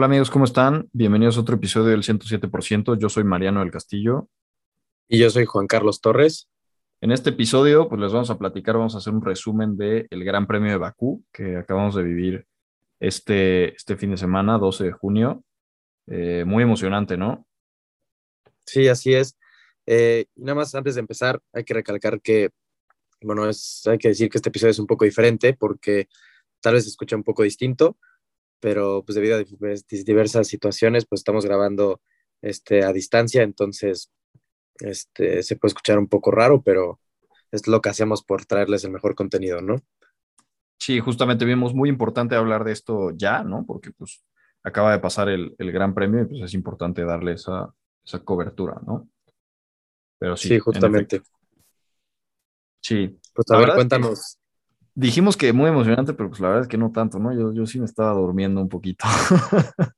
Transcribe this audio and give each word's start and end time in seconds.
Hola 0.00 0.06
amigos, 0.06 0.30
¿cómo 0.30 0.46
están? 0.46 0.88
Bienvenidos 0.94 1.36
a 1.36 1.42
otro 1.42 1.56
episodio 1.56 1.88
del 1.88 2.02
107%. 2.02 2.98
Yo 2.98 3.10
soy 3.10 3.22
Mariano 3.22 3.60
del 3.60 3.70
Castillo. 3.70 4.30
Y 5.06 5.18
yo 5.18 5.28
soy 5.28 5.44
Juan 5.44 5.66
Carlos 5.66 6.00
Torres. 6.00 6.48
En 7.02 7.12
este 7.12 7.28
episodio, 7.28 7.86
pues 7.86 8.00
les 8.00 8.10
vamos 8.10 8.30
a 8.30 8.38
platicar, 8.38 8.78
vamos 8.78 8.94
a 8.94 8.98
hacer 8.98 9.12
un 9.12 9.22
resumen 9.22 9.76
del 9.76 10.08
Gran 10.10 10.46
Premio 10.46 10.70
de 10.70 10.78
Bakú 10.78 11.22
que 11.30 11.54
acabamos 11.58 11.96
de 11.96 12.02
vivir 12.02 12.46
este, 12.98 13.74
este 13.74 13.94
fin 13.98 14.12
de 14.12 14.16
semana, 14.16 14.56
12 14.56 14.84
de 14.84 14.92
junio. 14.92 15.44
Eh, 16.06 16.44
muy 16.46 16.62
emocionante, 16.62 17.18
¿no? 17.18 17.46
Sí, 18.64 18.88
así 18.88 19.12
es. 19.12 19.36
Eh, 19.84 20.24
nada 20.34 20.54
más 20.54 20.74
antes 20.74 20.94
de 20.94 21.00
empezar, 21.00 21.42
hay 21.52 21.64
que 21.64 21.74
recalcar 21.74 22.22
que, 22.22 22.48
bueno, 23.20 23.46
es, 23.46 23.86
hay 23.86 23.98
que 23.98 24.08
decir 24.08 24.30
que 24.30 24.38
este 24.38 24.48
episodio 24.48 24.70
es 24.70 24.78
un 24.78 24.86
poco 24.86 25.04
diferente 25.04 25.52
porque 25.52 26.08
tal 26.62 26.72
vez 26.72 26.84
se 26.84 26.88
escucha 26.88 27.16
un 27.16 27.22
poco 27.22 27.42
distinto, 27.42 27.98
pero 28.60 29.02
pues 29.04 29.16
debido 29.16 29.36
a 29.36 29.44
diversas 29.90 30.48
situaciones, 30.48 31.06
pues 31.06 31.20
estamos 31.20 31.44
grabando 31.44 32.00
este, 32.42 32.84
a 32.84 32.92
distancia, 32.92 33.42
entonces 33.42 34.12
este, 34.78 35.42
se 35.42 35.56
puede 35.56 35.70
escuchar 35.70 35.98
un 35.98 36.08
poco 36.08 36.30
raro, 36.30 36.62
pero 36.62 37.00
es 37.50 37.66
lo 37.66 37.80
que 37.80 37.88
hacemos 37.88 38.22
por 38.22 38.46
traerles 38.46 38.84
el 38.84 38.92
mejor 38.92 39.14
contenido, 39.14 39.60
¿no? 39.60 39.76
Sí, 40.78 41.00
justamente 41.00 41.44
vimos 41.44 41.74
muy 41.74 41.88
importante 41.88 42.36
hablar 42.36 42.64
de 42.64 42.72
esto 42.72 43.10
ya, 43.14 43.42
¿no? 43.42 43.64
Porque 43.66 43.90
pues 43.90 44.22
acaba 44.62 44.92
de 44.92 44.98
pasar 44.98 45.28
el, 45.28 45.54
el 45.58 45.72
Gran 45.72 45.94
Premio 45.94 46.22
y 46.22 46.26
pues 46.26 46.42
es 46.42 46.54
importante 46.54 47.04
darle 47.04 47.32
esa, 47.32 47.74
esa 48.04 48.20
cobertura, 48.20 48.80
¿no? 48.86 49.08
Pero 50.18 50.36
sí. 50.36 50.48
Sí, 50.48 50.58
justamente. 50.58 51.22
Sí. 52.82 53.18
Pues 53.34 53.50
a 53.50 53.58
ver, 53.58 53.74
cuéntanos. 53.74 54.38
Dijimos 54.94 55.36
que 55.36 55.52
muy 55.52 55.68
emocionante, 55.68 56.12
pero 56.14 56.28
pues 56.28 56.40
la 56.40 56.48
verdad 56.48 56.62
es 56.62 56.68
que 56.68 56.78
no 56.78 56.92
tanto, 56.92 57.18
¿no? 57.18 57.32
Yo, 57.32 57.52
yo 57.52 57.66
sí 57.66 57.78
me 57.78 57.86
estaba 57.86 58.12
durmiendo 58.12 58.60
un 58.60 58.68
poquito. 58.68 59.04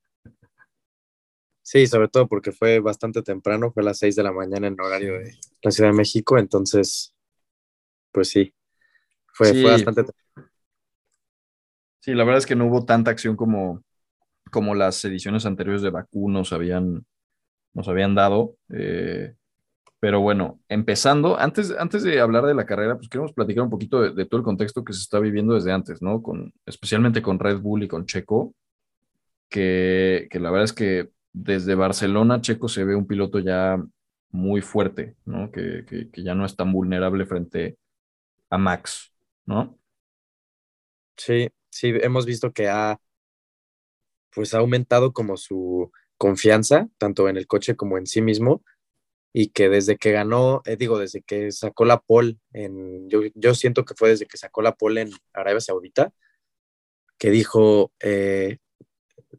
Sí, 1.64 1.86
sobre 1.86 2.08
todo 2.08 2.26
porque 2.28 2.50
fue 2.52 2.80
bastante 2.80 3.22
temprano, 3.22 3.70
fue 3.72 3.82
a 3.82 3.86
las 3.86 3.98
6 3.98 4.16
de 4.16 4.22
la 4.22 4.32
mañana 4.32 4.66
en 4.66 4.78
horario 4.80 5.14
de 5.14 5.32
la 5.62 5.70
Ciudad 5.70 5.90
de 5.90 5.96
México, 5.96 6.36
entonces, 6.36 7.14
pues 8.10 8.28
sí, 8.28 8.52
fue, 9.32 9.52
fue 9.52 9.70
bastante 9.70 10.02
temprano. 10.04 10.50
Sí, 12.00 12.14
la 12.14 12.24
verdad 12.24 12.38
es 12.38 12.46
que 12.46 12.56
no 12.56 12.66
hubo 12.66 12.84
tanta 12.84 13.12
acción 13.12 13.36
como, 13.36 13.84
como 14.50 14.74
las 14.74 15.04
ediciones 15.04 15.46
anteriores 15.46 15.82
de 15.82 15.90
Bakú 15.90 16.28
nos 16.28 16.52
habían, 16.52 17.06
nos 17.74 17.88
habían 17.88 18.14
dado. 18.14 18.56
Eh, 18.70 19.34
pero 20.02 20.20
bueno, 20.20 20.58
empezando, 20.68 21.38
antes, 21.38 21.70
antes 21.78 22.02
de 22.02 22.18
hablar 22.18 22.44
de 22.44 22.54
la 22.54 22.66
carrera, 22.66 22.96
pues 22.96 23.08
queremos 23.08 23.32
platicar 23.32 23.62
un 23.62 23.70
poquito 23.70 24.00
de, 24.00 24.26
todo 24.26 24.38
el 24.38 24.44
contexto 24.44 24.82
que 24.82 24.92
se 24.92 24.98
está 24.98 25.20
viviendo 25.20 25.54
desde 25.54 25.70
antes, 25.70 26.02
¿no? 26.02 26.20
Con, 26.20 26.52
especialmente 26.66 27.22
con 27.22 27.38
Red 27.38 27.60
Bull 27.60 27.84
y 27.84 27.88
con 27.88 28.04
Checo, 28.04 28.52
que, 29.48 30.26
que 30.28 30.40
la 30.40 30.50
verdad 30.50 30.64
es 30.64 30.72
que 30.72 31.10
desde 31.32 31.76
Barcelona 31.76 32.40
Checo 32.40 32.66
se 32.66 32.82
ve 32.82 32.96
un 32.96 33.06
piloto 33.06 33.38
ya 33.38 33.80
muy 34.32 34.60
fuerte, 34.60 35.14
¿no? 35.24 35.52
Que, 35.52 35.84
que, 35.86 36.24
ya 36.24 36.34
no 36.34 36.46
es 36.46 36.56
tan 36.56 36.72
vulnerable 36.72 37.24
frente 37.24 37.78
a 38.50 38.58
Max, 38.58 39.14
¿no? 39.46 39.78
Sí, 41.16 41.48
sí, 41.70 41.92
hemos 42.02 42.26
visto 42.26 42.52
que 42.52 42.68
ha, 42.68 42.98
pues 44.34 44.52
ha 44.52 44.58
aumentado 44.58 45.12
como 45.12 45.36
su 45.36 45.92
confianza, 46.16 46.88
tanto 46.98 47.28
en 47.28 47.36
el 47.36 47.46
coche 47.46 47.76
como 47.76 47.98
en 47.98 48.06
sí 48.08 48.20
mismo, 48.20 48.64
y 49.32 49.48
que 49.48 49.68
desde 49.68 49.96
que 49.96 50.12
ganó, 50.12 50.62
eh, 50.66 50.76
digo, 50.76 50.98
desde 50.98 51.22
que 51.22 51.50
sacó 51.52 51.84
la 51.84 52.00
pole, 52.00 52.36
en, 52.52 53.08
yo, 53.08 53.22
yo, 53.34 53.54
siento 53.54 53.84
que 53.84 53.94
fue 53.94 54.10
desde 54.10 54.26
que 54.26 54.36
sacó 54.36 54.60
la 54.60 54.74
pole 54.74 55.02
en 55.02 55.10
Arabia 55.32 55.60
Saudita, 55.60 56.12
que 57.18 57.30
dijo, 57.30 57.92
eh, 58.00 58.58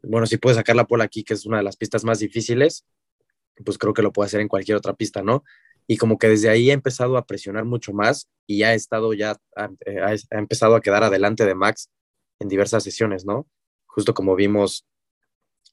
bueno, 0.02 0.26
si 0.26 0.36
puede 0.36 0.56
sacar 0.56 0.74
la 0.74 0.86
pole 0.86 1.04
aquí, 1.04 1.22
que 1.22 1.34
es 1.34 1.46
una 1.46 1.58
de 1.58 1.62
las 1.62 1.76
pistas 1.76 2.04
más 2.04 2.18
difíciles, 2.18 2.84
pues 3.64 3.78
creo 3.78 3.94
que 3.94 4.02
lo 4.02 4.12
puede 4.12 4.26
hacer 4.26 4.40
en 4.40 4.48
cualquier 4.48 4.76
otra 4.76 4.94
pista, 4.94 5.22
¿no? 5.22 5.44
Y 5.86 5.96
como 5.96 6.18
que 6.18 6.28
desde 6.28 6.48
ahí 6.48 6.70
ha 6.70 6.74
empezado 6.74 7.16
a 7.16 7.26
presionar 7.26 7.64
mucho 7.64 7.92
más 7.92 8.28
y 8.46 8.64
ha 8.64 8.74
estado 8.74 9.12
ya, 9.12 9.36
ha, 9.54 9.70
eh, 9.86 10.00
ha 10.00 10.38
empezado 10.38 10.74
a 10.74 10.80
quedar 10.80 11.04
adelante 11.04 11.44
de 11.44 11.54
Max 11.54 11.90
en 12.40 12.48
diversas 12.48 12.82
sesiones, 12.82 13.24
¿no? 13.24 13.46
Justo 13.86 14.12
como 14.12 14.34
vimos, 14.34 14.86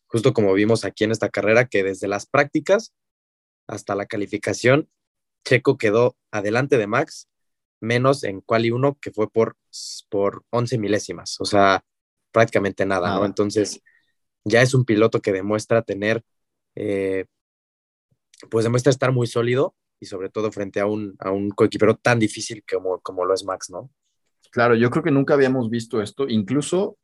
justo 0.05 0.33
como 0.33 0.53
vimos 0.53 0.85
aquí 0.85 1.05
en 1.05 1.11
esta 1.11 1.29
carrera, 1.29 1.65
que 1.65 1.83
desde 1.83 2.07
las 2.07 2.27
prácticas 2.27 2.93
hasta 3.71 3.95
la 3.95 4.05
calificación, 4.05 4.89
Checo 5.45 5.77
quedó 5.77 6.17
adelante 6.29 6.77
de 6.77 6.87
Max, 6.87 7.29
menos 7.79 8.23
en 8.23 8.41
quali 8.41 8.69
1, 8.69 8.97
que 9.01 9.11
fue 9.11 9.29
por, 9.29 9.57
por 10.09 10.43
11 10.51 10.77
milésimas, 10.77 11.37
o 11.39 11.45
sea, 11.45 11.83
prácticamente 12.31 12.85
nada, 12.85 13.15
¿no? 13.15 13.25
Entonces, 13.25 13.81
ya 14.43 14.61
es 14.61 14.73
un 14.73 14.85
piloto 14.85 15.21
que 15.21 15.31
demuestra 15.31 15.81
tener, 15.81 16.23
eh, 16.75 17.25
pues 18.49 18.65
demuestra 18.65 18.89
estar 18.89 19.11
muy 19.11 19.27
sólido 19.27 19.73
y 19.99 20.05
sobre 20.05 20.29
todo 20.29 20.51
frente 20.51 20.79
a 20.79 20.85
un, 20.85 21.15
a 21.19 21.31
un 21.31 21.49
coequipero 21.49 21.95
tan 21.95 22.19
difícil 22.19 22.63
como, 22.69 22.99
como 22.99 23.25
lo 23.25 23.33
es 23.33 23.43
Max, 23.45 23.69
¿no? 23.69 23.89
Claro, 24.51 24.75
yo 24.75 24.89
creo 24.89 25.03
que 25.03 25.11
nunca 25.11 25.33
habíamos 25.33 25.69
visto 25.69 26.01
esto. 26.01 26.27
Incluso 26.27 26.97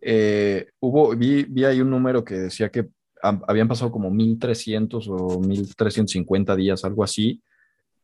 eh, 0.00 0.68
hubo, 0.78 1.16
vi, 1.16 1.44
vi 1.44 1.64
ahí 1.64 1.80
un 1.80 1.90
número 1.90 2.24
que 2.24 2.34
decía 2.34 2.70
que 2.70 2.88
habían 3.22 3.68
pasado 3.68 3.92
como 3.92 4.10
1300 4.10 5.08
o 5.08 5.40
1350 5.40 6.56
días, 6.56 6.84
algo 6.84 7.04
así, 7.04 7.40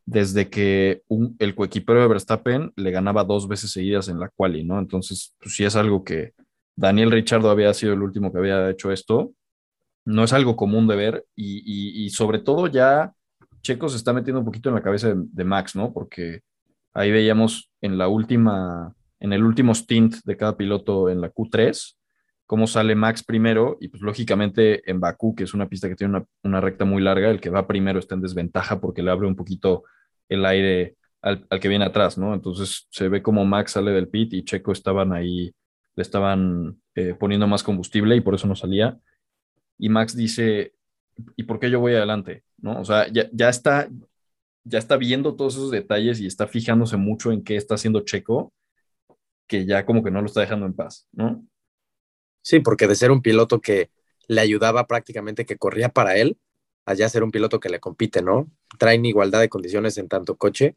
desde 0.06 0.49
que 0.49 1.03
el 1.39 1.55
coequipero 1.55 2.01
de 2.01 2.09
Verstappen 2.09 2.73
le 2.77 2.91
ganaba 2.91 3.25
dos 3.25 3.49
veces 3.49 3.73
seguidas 3.73 4.09
en 4.09 4.21
la 4.21 4.28
quali, 4.28 4.65
¿no? 4.65 4.78
Entonces, 4.78 5.34
pues 5.41 5.61
es 5.61 5.77
algo 5.77 6.05
que, 6.05 6.33
Daniel 6.78 7.11
Richardo 7.11 7.51
había 7.51 7.75
sido 7.75 7.93
el 7.93 8.03
último 8.03 8.31
que 8.31 8.39
había 8.39 8.71
hecho 8.71 8.93
esto. 8.93 9.33
No 10.05 10.23
es 10.23 10.33
algo 10.33 10.55
común 10.55 10.87
de 10.87 10.95
ver 10.95 11.27
y, 11.34 12.09
sobre 12.11 12.39
todo 12.39 12.69
ya 12.69 13.12
Checo 13.62 13.89
se 13.89 13.97
está 13.97 14.12
metiendo 14.12 14.39
un 14.39 14.45
poquito 14.45 14.69
en 14.69 14.77
la 14.77 14.83
cabeza 14.83 15.12
de, 15.12 15.45
Max, 15.45 15.75
¿no? 15.75 15.93
Porque 15.93 16.43
ahí 16.95 17.11
veíamos 17.11 17.69
en 17.81 17.99
la 17.99 18.07
última, 18.07 18.95
en 19.19 19.33
el 19.33 19.43
último 19.43 19.75
stint 19.75 20.19
de 20.25 20.37
cada 20.37 20.57
piloto 20.57 21.11
en 21.11 21.21
la 21.21 21.33
Q3, 21.33 21.97
cómo 22.48 22.66
sale 22.66 22.97
Max 22.97 23.22
primero 23.22 23.78
y 23.81 23.88
pues 23.88 24.03
lógicamente 24.03 24.91
en 24.91 24.98
Bakú, 24.98 25.36
que 25.36 25.44
es 25.44 25.54
una 25.54 25.69
pista 25.69 25.88
que 25.88 25.94
tiene 25.94 26.25
una, 26.42 26.60
recta 26.60 26.84
muy 26.84 27.00
larga, 27.00 27.31
el 27.31 27.41
que 27.41 27.50
va 27.50 27.69
primero 27.69 28.00
está 28.00 28.16
en 28.16 28.22
desventaja 28.22 28.81
porque 28.81 29.04
le 29.04 29.12
abre 29.12 29.28
un 29.28 29.36
poquito 29.36 29.84
el 30.28 30.44
aire 30.44 30.97
al, 31.22 31.47
al, 31.50 31.60
que 31.60 31.69
viene 31.69 31.84
atrás, 31.84 32.19
¿no? 32.19 32.34
Entonces 32.34 32.88
se 32.91 33.09
ve 33.09 33.22
como 33.22 33.44
Max 33.44 33.72
sale 33.72 33.92
del 33.92 34.09
pit 34.09 34.32
y 34.32 34.44
Checo 34.44 34.72
estaban 34.72 35.12
ahí 35.12 35.53
le 35.98 36.03
estaban 36.03 36.81
eh, 36.94 37.14
poniendo 37.19 37.48
más 37.48 37.64
combustible 37.64 38.14
y 38.14 38.20
por 38.20 38.36
eso 38.36 38.47
no 38.47 38.54
salía. 38.54 38.97
Y 39.78 39.88
Max 39.88 40.15
dice, 40.15 40.72
¿y 41.34 41.42
por 41.42 41.59
qué 41.59 41.70
yo 41.70 41.80
voy 41.80 41.94
adelante? 41.94 42.44
¿No? 42.56 42.80
O 42.80 42.84
sea, 42.84 43.09
ya, 43.09 43.28
ya, 43.32 43.48
está, 43.48 43.88
ya 44.62 44.78
está 44.78 44.97
viendo 44.97 45.34
todos 45.34 45.56
esos 45.56 45.72
detalles 45.72 46.20
y 46.20 46.26
está 46.26 46.47
fijándose 46.47 46.97
mucho 46.97 47.32
en 47.32 47.42
qué 47.42 47.56
está 47.56 47.75
haciendo 47.75 48.03
Checo, 48.03 48.53
que 49.48 49.66
ya 49.66 49.84
como 49.84 50.04
que 50.04 50.12
no 50.12 50.20
lo 50.20 50.26
está 50.26 50.41
dejando 50.41 50.66
en 50.66 50.75
paz, 50.75 51.09
¿no? 51.10 51.44
Sí, 52.43 52.60
porque 52.60 52.87
de 52.87 52.94
ser 52.94 53.10
un 53.10 53.22
piloto 53.22 53.60
que 53.60 53.91
le 54.26 54.41
ayudaba 54.41 54.87
prácticamente, 54.87 55.47
que 55.47 55.56
corría 55.56 55.88
para 55.88 56.16
él, 56.16 56.38
allá 56.84 57.09
ser 57.09 57.22
un 57.22 57.31
piloto 57.31 57.60
que 57.60 57.69
le 57.69 57.81
compite, 57.81 58.22
¿no? 58.22 58.50
Traen 58.78 59.04
igualdad 59.04 59.41
de 59.41 59.49
condiciones 59.49 59.99
en 59.99 60.09
tanto 60.09 60.37
coche 60.37 60.77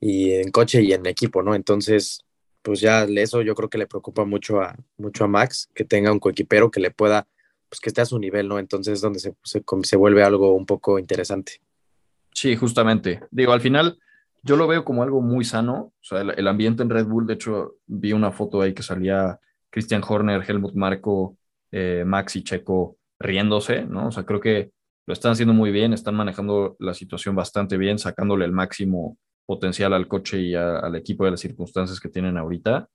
y 0.00 0.32
en 0.32 0.50
coche 0.50 0.82
y 0.82 0.92
en 0.92 1.06
equipo, 1.06 1.42
¿no? 1.42 1.54
Entonces, 1.54 2.24
pues 2.62 2.80
ya 2.80 3.04
eso 3.04 3.42
yo 3.42 3.54
creo 3.54 3.68
que 3.68 3.78
le 3.78 3.86
preocupa 3.86 4.24
mucho 4.24 4.62
a, 4.62 4.74
mucho 4.96 5.24
a 5.24 5.28
Max, 5.28 5.68
que 5.74 5.84
tenga 5.84 6.10
un 6.10 6.18
coequipero 6.18 6.70
que 6.70 6.80
le 6.80 6.90
pueda, 6.90 7.28
pues 7.68 7.78
que 7.80 7.90
esté 7.90 8.00
a 8.00 8.06
su 8.06 8.18
nivel, 8.18 8.48
¿no? 8.48 8.58
Entonces 8.58 8.94
es 8.94 9.00
donde 9.02 9.18
se, 9.18 9.34
se, 9.42 9.96
vuelve 9.96 10.22
algo 10.22 10.54
un 10.54 10.64
poco 10.64 10.98
interesante. 10.98 11.60
Sí, 12.32 12.56
justamente. 12.56 13.20
Digo, 13.30 13.52
al 13.52 13.60
final 13.60 13.98
yo 14.42 14.56
lo 14.56 14.66
veo 14.66 14.82
como 14.82 15.02
algo 15.02 15.20
muy 15.20 15.44
sano, 15.44 15.92
o 16.00 16.04
sea, 16.04 16.20
el, 16.20 16.48
ambiente 16.48 16.82
en 16.82 16.90
Red 16.90 17.06
Bull, 17.06 17.26
de 17.26 17.34
hecho, 17.34 17.76
vi 17.86 18.14
una 18.14 18.30
foto 18.30 18.62
ahí 18.62 18.72
que 18.72 18.82
salía 18.82 19.38
Christian 19.74 20.02
Horner, 20.06 20.48
Helmut 20.48 20.74
Marco, 20.74 21.36
eh, 21.72 22.04
Max 22.06 22.36
y 22.36 22.44
Checo 22.44 22.96
riéndose, 23.18 23.84
¿no? 23.84 24.06
O 24.06 24.12
sea, 24.12 24.24
creo 24.24 24.38
que 24.38 24.70
lo 25.04 25.12
están 25.12 25.32
haciendo 25.32 25.52
muy 25.52 25.72
bien, 25.72 25.92
están 25.92 26.14
manejando 26.14 26.76
la 26.78 26.94
situación 26.94 27.34
bastante 27.34 27.76
bien, 27.76 27.98
sacándole 27.98 28.44
el 28.44 28.52
máximo 28.52 29.18
potencial 29.44 29.92
al 29.92 30.06
coche 30.06 30.40
y 30.40 30.54
al 30.54 30.94
equipo 30.94 31.24
de 31.24 31.32
las 31.32 31.40
circunstancias 31.40 31.98
que 31.98 32.08
tienen 32.08 32.36
ahorita. 32.36 32.88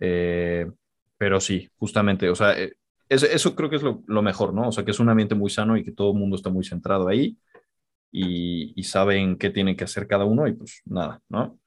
Eh, 0.00 0.68
pero 1.16 1.40
sí, 1.40 1.68
justamente, 1.76 2.28
o 2.28 2.34
sea, 2.34 2.58
eh, 2.58 2.74
eso 3.08 3.54
creo 3.54 3.70
que 3.70 3.76
es 3.76 3.82
lo, 3.82 4.22
mejor, 4.22 4.52
¿no? 4.52 4.68
O 4.68 4.72
sea, 4.72 4.84
que 4.84 4.90
es 4.90 4.98
un 4.98 5.10
ambiente 5.10 5.36
muy 5.36 5.50
sano 5.50 5.76
y 5.76 5.84
que 5.84 5.92
todo 5.92 6.10
el 6.10 6.18
mundo 6.18 6.34
está 6.34 6.50
muy 6.50 6.64
centrado 6.64 7.06
ahí 7.06 7.38
y, 8.10 8.82
saben 8.82 9.38
qué 9.38 9.50
tienen 9.50 9.76
que 9.76 9.84
hacer 9.84 10.08
cada 10.08 10.24
uno 10.24 10.48
y 10.48 10.54
pues 10.54 10.82
nada, 10.84 11.20
¿no? 11.28 11.60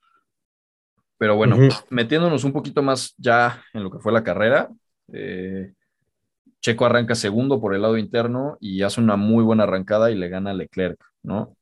Pero 1.21 1.35
bueno, 1.35 1.55
metiéndonos 1.91 2.43
un 2.45 2.51
poquito 2.51 2.81
más 2.81 3.13
ya 3.15 3.63
en 3.75 3.83
lo 3.83 3.91
que 3.91 3.99
fue 3.99 4.11
la 4.11 4.23
carrera, 4.23 4.69
eh, 5.13 5.71
Checo 6.59 6.83
arranca 6.83 7.13
segundo 7.13 7.61
por 7.61 7.75
el 7.75 7.83
lado 7.83 7.95
interno 7.99 8.57
y 8.59 8.81
hace 8.81 9.01
una 9.01 9.17
muy 9.17 9.43
buena 9.43 9.65
arrancada 9.65 10.09
y 10.09 10.15
le 10.15 10.29
gana 10.29 10.49
a 10.49 10.55
Leclerc, 10.55 10.99
¿no? 11.21 11.55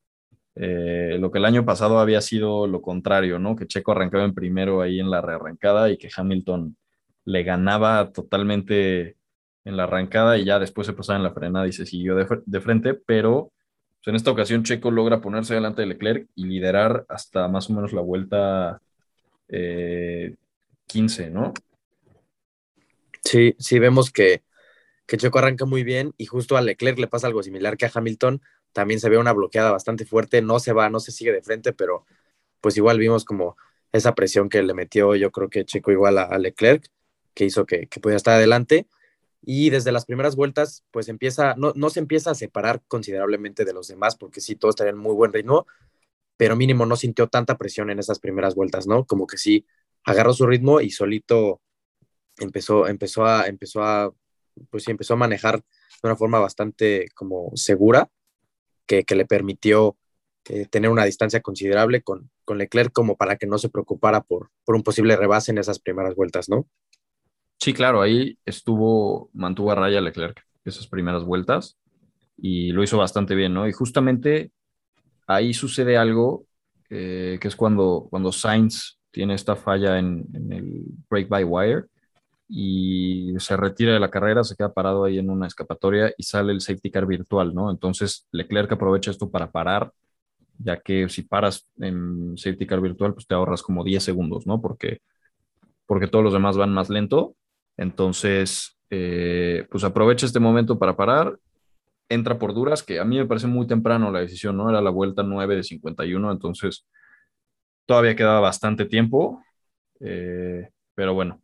Eh, 0.55 1.17
lo 1.19 1.29
que 1.29 1.39
el 1.39 1.45
año 1.45 1.65
pasado 1.65 1.99
había 1.99 2.21
sido 2.21 2.67
lo 2.67 2.81
contrario, 2.81 3.37
¿no? 3.37 3.57
Que 3.57 3.67
Checo 3.67 3.91
arrancaba 3.91 4.23
en 4.23 4.33
primero 4.33 4.81
ahí 4.81 5.01
en 5.01 5.11
la 5.11 5.19
rearrancada 5.19 5.89
y 5.89 5.97
que 5.97 6.07
Hamilton 6.15 6.77
le 7.25 7.43
ganaba 7.43 8.13
totalmente 8.13 9.17
en 9.65 9.75
la 9.75 9.83
arrancada 9.83 10.37
y 10.37 10.45
ya 10.45 10.57
después 10.57 10.87
se 10.87 10.93
pasaba 10.93 11.17
en 11.17 11.23
la 11.23 11.33
frenada 11.33 11.67
y 11.67 11.73
se 11.73 11.85
siguió 11.85 12.15
de, 12.15 12.61
frente, 12.61 12.93
pero 12.93 13.51
pues, 13.97 14.07
en 14.07 14.15
esta 14.15 14.31
ocasión 14.31 14.63
Checo 14.63 14.89
logra 14.89 15.19
ponerse 15.19 15.53
delante 15.53 15.81
de 15.81 15.87
Leclerc 15.89 16.29
y 16.33 16.45
liderar 16.45 17.05
hasta 17.09 17.49
más 17.49 17.69
o 17.69 17.73
menos 17.73 17.91
la 17.91 17.99
vuelta 17.99 18.81
15, 19.49 21.23
eh, 21.23 21.29
¿no? 21.29 21.53
Sí, 23.23 23.55
sí, 23.59 23.79
vemos 23.79 24.11
que, 24.11 24.43
que 25.05 25.17
Checo 25.17 25.39
arranca 25.39 25.65
muy 25.65 25.83
bien 25.83 26.13
y 26.17 26.25
justo 26.25 26.57
a 26.57 26.61
Leclerc 26.61 26.99
le 26.99 27.07
pasa 27.07 27.27
algo 27.27 27.43
similar 27.43 27.77
que 27.77 27.85
a 27.85 27.91
Hamilton, 27.93 28.41
también 28.73 28.99
se 28.99 29.09
ve 29.09 29.17
una 29.17 29.33
bloqueada 29.33 29.71
bastante 29.71 30.05
fuerte, 30.05 30.41
no 30.41 30.59
se 30.59 30.73
va, 30.73 30.89
no 30.89 30.99
se 30.99 31.11
sigue 31.11 31.31
de 31.31 31.41
frente, 31.41 31.73
pero 31.73 32.05
pues 32.61 32.77
igual 32.77 32.99
vimos 32.99 33.25
como 33.25 33.57
esa 33.91 34.13
presión 34.15 34.49
que 34.49 34.61
le 34.61 34.73
metió 34.73 35.15
yo 35.15 35.31
creo 35.31 35.49
que 35.49 35.65
Checo 35.65 35.91
igual 35.91 36.17
a, 36.17 36.37
Leclerc, 36.37 36.85
que 37.33 37.45
hizo 37.45 37.65
que, 37.65 37.87
que 37.87 37.99
pudiera 37.99 38.17
estar 38.17 38.35
adelante. 38.35 38.87
Y 39.41 39.69
desde 39.69 39.93
las 39.93 40.05
primeras 40.05 40.35
vueltas, 40.35 40.83
pues 40.91 41.07
empieza, 41.07 41.55
no, 41.57 41.71
no 41.75 41.89
se 41.89 42.01
empieza 42.01 42.31
a 42.31 42.35
separar 42.35 42.81
considerablemente 42.87 43.63
de 43.63 43.73
los 43.73 43.87
demás, 43.87 44.17
porque 44.17 44.41
sí, 44.41 44.55
todos 44.55 44.75
tenían 44.75 44.97
muy 44.97 45.15
buen 45.15 45.31
ritmo, 45.31 45.65
pero 46.39 46.55
mínimo 46.55 46.85
no 46.85 46.95
sintió 46.95 47.27
tanta 47.27 47.57
presión 47.57 47.89
en 47.89 47.99
esas 47.99 48.17
primeras 48.17 48.55
vueltas, 48.55 48.87
¿no? 48.87 49.05
Como 49.05 49.27
que 49.27 49.37
sí 49.37 49.65
agarró 50.05 50.31
su 50.31 50.47
ritmo 50.47 50.79
y 50.79 50.89
solito 50.89 51.59
empezó, 52.37 52.87
empezó 52.87 53.25
a, 53.25 53.45
empezó 53.47 53.83
a, 53.83 54.09
pues 54.69 54.85
sí, 54.85 54.91
empezó 54.91 55.15
a 55.15 55.17
manejar 55.17 55.57
de 55.57 55.63
una 56.05 56.15
forma 56.15 56.39
bastante 56.39 57.09
como 57.13 57.51
segura, 57.55 58.09
que, 58.85 59.03
que 59.03 59.15
le 59.15 59.25
permitió 59.25 59.97
eh, 60.45 60.65
tener 60.65 60.89
una 60.89 61.03
distancia 61.03 61.41
considerable 61.41 62.03
con, 62.03 62.31
con 62.45 62.57
Leclerc 62.57 62.93
como 62.93 63.17
para 63.17 63.35
que 63.35 63.45
no 63.45 63.57
se 63.57 63.67
preocupara 63.67 64.21
por, 64.21 64.49
por 64.63 64.75
un 64.75 64.83
posible 64.83 65.17
rebase 65.17 65.51
en 65.51 65.57
esas 65.57 65.79
primeras 65.79 66.15
vueltas, 66.15 66.47
¿no? 66.47 66.69
Sí, 67.59 67.73
claro, 67.73 67.99
ahí 68.01 68.39
estuvo, 68.45 69.29
mantuvo 69.33 69.73
a 69.73 69.75
raya 69.75 69.99
Leclerc 69.99 70.41
esas 70.63 70.87
primeras 70.87 71.25
vueltas 71.25 71.77
y 72.37 72.71
lo 72.71 72.81
hizo 72.81 72.97
bastante 72.97 73.35
bien, 73.35 73.53
¿no? 73.53 73.67
Y 73.67 73.73
justamente 73.73 74.53
ahí 75.29 75.53
sucede 75.53 75.97
algo 75.97 76.45
eh, 76.89 77.37
que 77.39 77.47
es 77.47 77.55
cuando, 77.55 78.07
cuando 78.09 78.31
Sainz 78.31 78.99
tiene 79.11 79.35
esta 79.35 79.55
falla 79.55 79.99
en, 79.99 80.25
el 80.51 80.83
break 81.09 81.29
by 81.29 81.43
wire 81.43 81.85
y 82.47 83.33
se 83.37 83.55
retira 83.55 83.93
de 83.93 83.99
la 83.99 84.09
carrera, 84.09 84.43
se 84.43 84.55
queda 84.55 84.73
parado 84.73 85.03
ahí 85.03 85.19
en 85.19 85.29
una 85.29 85.47
escapatoria 85.47 86.11
y 86.17 86.23
sale 86.23 86.51
el 86.51 86.61
safety 86.61 86.89
car 86.89 87.05
virtual, 87.05 87.53
¿no? 87.53 87.69
Entonces 87.69 88.27
Leclerc 88.31 88.71
aprovecha 88.71 89.11
esto 89.11 89.29
para 89.29 89.51
parar, 89.51 89.91
ya 90.57 90.79
que 90.79 91.07
si 91.09 91.23
paras 91.23 91.67
en 91.79 92.37
safety 92.37 92.65
car 92.65 92.81
virtual, 92.81 93.13
pues 93.13 93.27
te 93.27 93.35
ahorras 93.35 93.61
como 93.61 93.83
10 93.83 94.03
segundos, 94.03 94.47
¿no? 94.47 94.61
Porque, 94.61 95.01
porque 95.85 96.07
todos 96.07 96.25
los 96.25 96.33
demás 96.33 96.57
van 96.57 96.73
más 96.73 96.89
lento 96.89 97.35
entonces, 97.79 98.77
eh, 98.89 99.65
pues 99.71 99.85
aprovecha 99.85 100.25
este 100.25 100.41
momento 100.41 100.77
para 100.77 100.97
parar, 100.97 101.39
entra 102.09 102.39
por 102.39 102.53
duras, 102.53 102.83
que 102.83 102.99
a 102.99 103.05
mí 103.05 103.17
me 103.17 103.25
parece 103.27 103.47
muy 103.47 103.67
temprano 103.67 104.11
la 104.11 104.19
decisión, 104.19 104.57
¿no? 104.57 104.69
Era 104.69 104.81
la 104.81 104.89
vuelta 104.89 105.23
9 105.23 105.55
de 105.55 105.63
51, 105.63 106.31
entonces 106.31 106.87
todavía 107.85 108.15
quedaba 108.15 108.39
bastante 108.39 108.85
tiempo, 108.85 109.43
eh, 109.99 110.69
pero 110.95 111.13
bueno, 111.13 111.41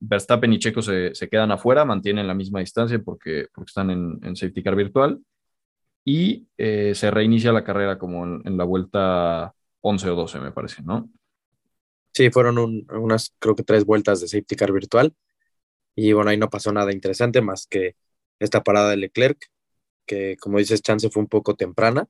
Verstappen 0.00 0.52
y 0.52 0.58
Checo 0.58 0.82
se, 0.82 1.12
quedan 1.30 1.52
afuera, 1.52 1.84
mantienen 1.84 2.26
la 2.26 2.34
misma 2.34 2.60
distancia 2.60 2.98
porque, 2.98 3.46
porque 3.54 3.68
están 3.68 3.90
en, 3.90 4.36
safety 4.36 4.62
car 4.62 4.74
virtual 4.74 5.20
y 6.04 6.46
eh, 6.56 6.94
se 6.94 7.10
reinicia 7.10 7.52
la 7.52 7.64
carrera 7.64 7.98
como 7.98 8.24
en, 8.24 8.56
la 8.56 8.64
vuelta 8.64 9.54
11 9.82 10.10
o 10.10 10.16
12, 10.16 10.40
me 10.40 10.52
parece, 10.52 10.82
¿no? 10.82 11.10
Sí, 12.12 12.30
fueron 12.30 12.84
unas, 12.90 13.34
creo 13.38 13.54
que 13.54 13.62
tres 13.62 13.84
vueltas 13.84 14.20
de 14.20 14.28
safety 14.28 14.56
car 14.56 14.72
virtual 14.72 15.14
y 15.94 16.12
bueno, 16.12 16.30
ahí 16.30 16.38
no 16.38 16.50
pasó 16.50 16.72
nada 16.72 16.92
interesante 16.92 17.42
más 17.42 17.66
que 17.66 17.96
esta 18.38 18.62
parada 18.62 18.90
de 18.90 18.96
Leclerc, 18.96 19.38
que 20.10 20.36
como 20.38 20.58
dices, 20.58 20.82
chance 20.82 21.08
fue 21.10 21.22
un 21.22 21.28
poco 21.28 21.54
temprana. 21.56 22.08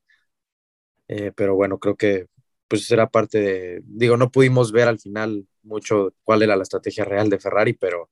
Eh, 1.07 1.31
pero 1.35 1.55
bueno, 1.55 1.79
creo 1.79 1.95
que 1.95 2.27
pues 2.67 2.89
era 2.91 3.09
parte 3.09 3.39
de, 3.41 3.81
digo, 3.85 4.15
no 4.17 4.31
pudimos 4.31 4.71
ver 4.71 4.87
al 4.87 4.99
final 4.99 5.45
mucho 5.63 6.13
cuál 6.23 6.41
era 6.43 6.55
la 6.55 6.63
estrategia 6.63 7.03
real 7.05 7.29
de 7.29 7.39
Ferrari, 7.39 7.73
pero, 7.73 8.09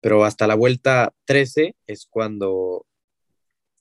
pero 0.00 0.24
hasta 0.24 0.46
la 0.46 0.54
vuelta 0.54 1.12
13 1.24 1.76
es 1.86 2.06
cuando 2.06 2.86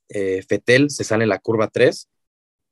eh, 0.09 0.41
Fetel 0.47 0.89
se 0.89 1.03
sale 1.03 1.23
en 1.23 1.29
la 1.29 1.39
curva 1.39 1.67
3 1.69 2.09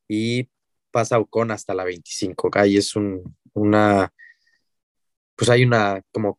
y 0.07 0.49
pasa 0.91 1.19
Ocon 1.19 1.51
hasta 1.51 1.73
la 1.73 1.83
25. 1.85 2.49
Ahí 2.53 2.77
es 2.77 2.95
un, 2.95 3.37
una, 3.53 4.13
pues 5.35 5.49
hay 5.49 5.63
una, 5.63 6.01
como 6.11 6.37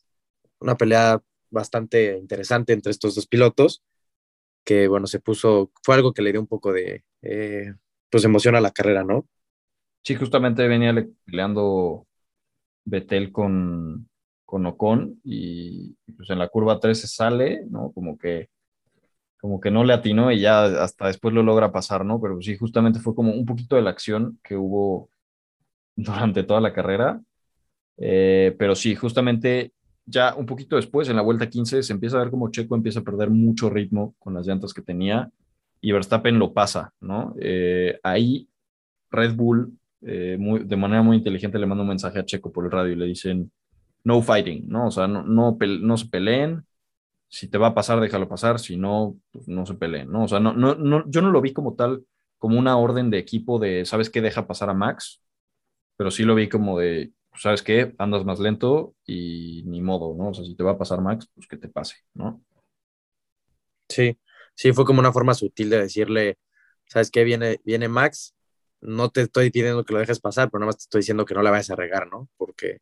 una 0.61 0.77
pelea 0.77 1.23
bastante 1.51 2.17
interesante 2.19 2.73
entre 2.73 2.93
estos 2.93 3.15
dos 3.15 3.27
pilotos, 3.27 3.83
que 4.65 4.89
bueno, 4.89 5.07
se 5.07 5.21
puso, 5.21 5.73
fue 5.83 5.95
algo 5.97 6.13
que 6.13 6.23
le 6.23 6.33
dio 6.33 6.41
un 6.41 6.47
poco 6.47 6.73
de, 6.73 7.05
eh, 7.23 7.75
pues 8.11 8.25
emoción 8.25 8.57
a 8.57 8.61
la 8.61 8.71
carrera, 8.73 9.05
¿no? 9.05 9.27
Sí, 10.03 10.15
justamente 10.17 10.67
venía 10.69 10.95
peleando 11.25 12.07
Betel 12.85 13.33
con, 13.33 14.09
con 14.45 14.67
Ocon 14.67 15.21
y 15.25 15.95
pues 16.17 16.31
en 16.31 16.39
la 16.39 16.49
curva 16.49 16.81
3 16.81 17.01
se 17.01 17.09
sale, 17.09 17.65
¿no? 17.71 17.93
Como 17.93 18.19
que 18.19 18.49
como 19.41 19.61
que 19.61 19.71
no 19.71 19.85
le 19.85 19.95
atinó 19.95 20.31
y 20.33 20.41
ya 20.41 20.65
hasta 20.83 21.07
después 21.07 21.33
lo 21.35 21.43
logra 21.43 21.73
pasar, 21.73 22.05
¿no? 22.05 22.21
Pero 22.21 22.41
sí, 22.43 22.57
justamente 22.57 23.01
fue 23.01 23.15
como 23.15 23.33
un 23.33 23.47
poquito 23.47 23.77
de 23.77 23.83
la 23.83 23.91
acción 23.91 24.39
que 24.45 24.57
hubo 24.57 25.09
durante 25.97 26.43
toda 26.45 26.61
la 26.61 26.73
carrera. 26.73 27.23
Eh, 27.99 28.55
pero 28.59 28.75
sí, 28.75 28.95
justamente 28.97 29.73
ya 30.11 30.35
un 30.35 30.47
poquito 30.47 30.77
después, 30.77 31.09
en 31.09 31.17
la 31.17 31.23
vuelta 31.23 31.49
15, 31.49 31.83
se 31.83 31.93
empieza 31.93 32.17
a 32.17 32.21
ver 32.21 32.31
como 32.31 32.51
Checo 32.51 32.75
empieza 32.75 33.01
a 33.01 33.05
perder 33.05 33.31
mucho 33.31 33.71
ritmo 33.71 34.15
con 34.19 34.35
las 34.35 34.47
llantas 34.47 34.75
que 34.75 34.83
tenía 34.83 35.31
y 35.81 35.93
Verstappen 35.93 36.39
lo 36.39 36.53
pasa, 36.53 36.93
¿no? 37.01 37.35
Eh, 37.41 37.99
ahí 38.03 38.49
Red 39.11 39.35
Bull, 39.35 39.79
eh, 40.03 40.37
de 40.39 40.77
manera 40.77 41.03
muy 41.03 41.17
inteligente, 41.17 41.59
le 41.59 41.67
manda 41.67 41.83
un 41.83 41.89
mensaje 41.89 42.19
a 42.19 42.25
Checo 42.25 42.53
por 42.53 42.65
el 42.65 42.71
radio 42.71 42.93
y 42.93 42.97
le 42.97 43.07
dicen, 43.07 43.51
no 44.05 44.21
fighting, 44.23 44.69
¿no? 44.69 44.89
O 44.89 44.91
sea, 44.91 45.07
no, 45.07 45.23
no, 45.23 45.57
no 45.59 45.97
se 45.97 46.07
peleen, 46.07 46.65
si 47.29 47.49
te 47.49 47.59
va 47.59 47.69
a 47.69 47.75
pasar, 47.75 48.01
déjalo 48.01 48.29
pasar, 48.29 48.59
si 48.59 48.77
no, 48.77 49.17
pues 49.33 49.49
no 49.49 49.65
se 49.65 49.75
peleen, 49.75 50.11
¿no? 50.11 50.25
O 50.25 50.29
sea, 50.29 50.41
no, 50.41 50.53
no, 50.53 50.75
no, 50.75 51.05
yo 51.09 51.23
no 51.23 51.31
lo 51.31 51.41
vi 51.41 51.53
como 51.53 51.75
tal, 51.75 52.05
como 52.39 52.59
una 52.59 52.77
orden 52.77 53.11
de 53.11 53.19
equipo 53.19 53.59
de, 53.59 53.85
¿sabes 53.85 54.11
qué? 54.11 54.21
Deja 54.21 54.47
pasar 54.47 54.71
a 54.71 54.75
Max, 54.75 55.23
pero 55.97 56.11
sí 56.11 56.25
lo 56.25 56.35
vi 56.35 56.49
como 56.49 56.79
de, 56.79 57.13
¿sabes 57.37 57.63
qué? 57.63 57.95
Andas 57.99 58.25
más 58.25 58.39
lento 58.41 58.95
y 59.05 59.63
ni 59.67 59.81
modo, 59.81 60.15
¿no? 60.15 60.31
O 60.31 60.35
sea, 60.35 60.45
si 60.45 60.55
te 60.55 60.63
va 60.63 60.73
a 60.73 60.79
pasar 60.79 61.01
Max, 61.01 61.29
pues 61.35 61.47
que 61.47 61.57
te 61.57 61.69
pase, 61.69 61.97
¿no? 62.15 62.43
Sí, 63.89 64.19
sí, 64.55 64.73
fue 64.73 64.85
como 64.85 65.01
una 65.01 65.13
forma 65.13 65.35
sutil 65.35 65.71
de 65.71 65.81
decirle, 65.81 66.39
¿sabes 66.87 67.11
qué? 67.11 67.25
Viene, 67.25 67.61
viene 67.65 67.89
Max, 67.89 68.35
no 68.81 69.11
te 69.11 69.23
estoy 69.23 69.51
pidiendo 69.51 69.85
que 69.85 69.93
lo 69.93 70.01
dejes 70.01 70.21
pasar, 70.21 70.51
pero 70.51 70.61
nada 70.61 70.69
más 70.69 70.79
te 70.79 70.83
estoy 70.83 71.01
diciendo 71.01 71.25
que 71.25 71.35
no 71.35 71.43
la 71.43 71.51
vayas 71.51 71.71
a 71.71 71.77
regar, 71.77 72.09
¿no? 72.09 72.29
Porque... 72.37 72.79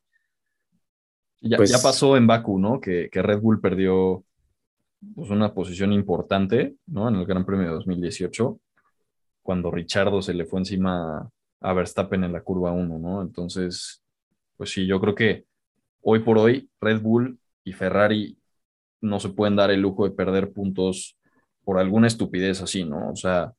Ya, 1.41 1.57
pues 1.57 1.71
ya 1.71 1.79
pasó 1.81 2.17
en 2.17 2.27
Baku, 2.27 2.59
¿no? 2.59 2.81
Que, 2.81 3.09
que 3.09 3.21
Red 3.21 3.39
Bull 3.39 3.61
perdió 3.61 4.25
pues, 5.15 5.29
una 5.29 5.53
posición 5.53 5.93
importante, 5.93 6.75
¿no? 6.87 7.07
En 7.07 7.15
el 7.15 7.25
Gran 7.25 7.45
Premio 7.45 7.67
de 7.67 7.73
2018, 7.75 8.59
cuando 9.41 9.71
Richardo 9.71 10.21
se 10.21 10.33
le 10.33 10.45
fue 10.45 10.59
encima 10.59 11.29
a 11.61 11.73
Verstappen 11.73 12.23
en 12.23 12.33
la 12.33 12.41
curva 12.41 12.71
1, 12.71 12.99
¿no? 12.99 13.21
Entonces, 13.21 14.03
pues 14.59 14.71
sí, 14.71 14.85
yo 14.85 14.99
creo 14.99 15.15
que 15.15 15.45
hoy 16.01 16.19
por 16.19 16.37
hoy 16.37 16.69
Red 16.81 16.99
Bull 17.01 17.39
y 17.63 17.71
Ferrari 17.71 18.37
no 18.99 19.21
se 19.21 19.29
pueden 19.29 19.55
dar 19.55 19.71
el 19.71 19.79
lujo 19.79 20.03
de 20.03 20.13
perder 20.13 20.51
puntos 20.51 21.17
por 21.63 21.79
alguna 21.79 22.07
estupidez 22.07 22.61
así, 22.61 22.83
¿no? 22.83 23.09
O 23.09 23.15
sea, 23.15 23.53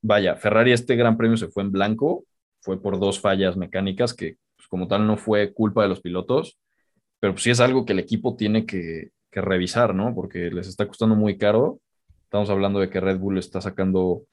vaya, 0.00 0.36
Ferrari 0.36 0.72
este 0.72 0.96
gran 0.96 1.18
premio 1.18 1.36
se 1.36 1.48
fue 1.48 1.62
en 1.62 1.72
blanco, 1.72 2.24
fue 2.62 2.80
por 2.80 2.98
dos 2.98 3.20
fallas 3.20 3.58
mecánicas 3.58 4.14
que 4.14 4.38
pues, 4.56 4.66
como 4.66 4.88
tal 4.88 5.06
no 5.06 5.18
fue 5.18 5.52
culpa 5.52 5.82
de 5.82 5.90
los 5.90 6.00
pilotos, 6.00 6.58
pero 7.20 7.34
pues 7.34 7.42
sí 7.42 7.50
es 7.50 7.60
algo 7.60 7.84
que 7.84 7.92
el 7.92 7.98
equipo 7.98 8.34
tiene 8.34 8.64
que, 8.64 9.10
revisar, 9.30 9.94
¿no? 9.94 10.14
Porque 10.14 10.50
les 10.50 10.68
está 10.68 10.86
costando 10.86 11.16
muy 11.16 11.36
caro. 11.36 11.80
Estamos 12.22 12.48
hablando 12.50 12.80
de 12.80 12.88
que 12.88 13.00
Red 13.00 13.18
Bull 13.18 13.36
está 13.36 13.60
sacando 13.60 14.24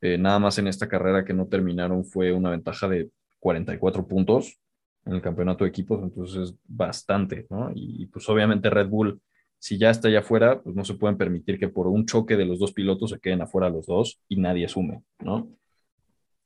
eh, 0.00 0.18
nada 0.18 0.40
más 0.40 0.58
en 0.58 0.66
esta 0.68 0.88
carrera 0.88 1.24
que 1.24 1.34
no 1.34 1.46
terminaron 1.46 2.04
fue 2.04 2.32
una 2.32 2.50
ventaja 2.50 2.88
de 2.88 3.10
44 3.38 4.08
puntos 4.08 4.61
en 5.04 5.14
el 5.14 5.22
campeonato 5.22 5.64
de 5.64 5.70
equipos, 5.70 6.02
entonces 6.02 6.50
es 6.50 6.54
bastante, 6.64 7.46
¿no? 7.50 7.70
Y, 7.74 8.06
pues 8.06 8.28
obviamente 8.28 8.70
Red 8.70 8.88
Bull, 8.88 9.20
si 9.58 9.78
ya 9.78 9.90
está 9.90 10.08
allá 10.08 10.20
afuera, 10.20 10.60
pues 10.60 10.74
no 10.76 10.84
se 10.84 10.94
pueden 10.94 11.16
permitir 11.16 11.58
que 11.58 11.68
por 11.68 11.86
un 11.86 12.06
choque 12.06 12.36
de 12.36 12.44
los 12.44 12.58
dos 12.58 12.72
pilotos 12.72 13.10
se 13.10 13.20
queden 13.20 13.42
afuera 13.42 13.70
los 13.70 13.86
dos 13.86 14.20
y 14.28 14.36
nadie 14.36 14.66
asume, 14.66 15.02
¿no? 15.20 15.48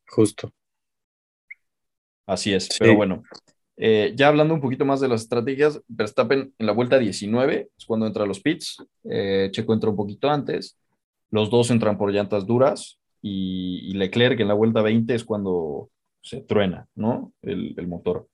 Justo. 0.09 0.53
Así 2.27 2.53
es, 2.53 2.69
pero 2.79 2.97
bueno, 2.97 3.23
eh, 3.77 4.13
ya 4.17 4.29
hablando 4.29 4.55
un 4.55 4.61
poquito 4.61 4.85
más 4.85 5.01
de 5.01 5.09
las 5.09 5.23
estrategias, 5.23 5.81
Verstappen 5.87 6.53
en 6.59 6.67
la 6.67 6.73
vuelta 6.73 6.99
19 6.99 7.71
es 7.77 7.87
cuando 7.87 8.07
entra 8.07 8.27
los 8.27 8.41
pits, 8.41 8.85
eh, 9.05 9.49
Checo 9.53 9.75
entra 9.75 9.91
un 9.91 9.97
poquito 9.97 10.29
antes, 10.29 10.79
los 11.31 11.51
dos 11.51 11.71
entran 11.71 11.99
por 11.99 12.11
llantas 12.11 12.47
duras 12.47 12.99
y, 13.23 13.91
y 13.91 13.93
Leclerc 13.95 14.41
en 14.41 14.49
la 14.49 14.55
vuelta 14.55 14.83
20 14.83 15.15
es 15.15 15.25
cuando 15.25 15.91
se 16.21 16.41
truena, 16.41 16.89
¿no? 16.95 17.33
El, 17.43 17.75
el 17.77 17.87
motor. 17.87 18.29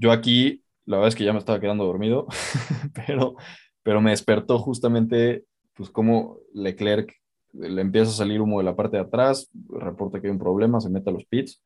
Yo 0.00 0.12
aquí, 0.12 0.64
la 0.86 0.96
verdad 0.96 1.08
es 1.08 1.14
que 1.14 1.24
ya 1.24 1.34
me 1.34 1.38
estaba 1.38 1.60
quedando 1.60 1.84
dormido, 1.84 2.26
pero, 3.06 3.36
pero 3.82 4.00
me 4.00 4.10
despertó 4.10 4.58
justamente 4.58 5.44
pues 5.74 5.90
como 5.90 6.38
Leclerc 6.54 7.12
le 7.52 7.82
empieza 7.82 8.10
a 8.10 8.14
salir 8.14 8.40
humo 8.40 8.58
de 8.58 8.64
la 8.64 8.76
parte 8.76 8.96
de 8.96 9.02
atrás, 9.02 9.50
reporta 9.68 10.20
que 10.20 10.28
hay 10.28 10.32
un 10.32 10.38
problema, 10.38 10.80
se 10.80 10.88
mete 10.88 11.10
a 11.10 11.12
los 11.12 11.26
pits 11.26 11.60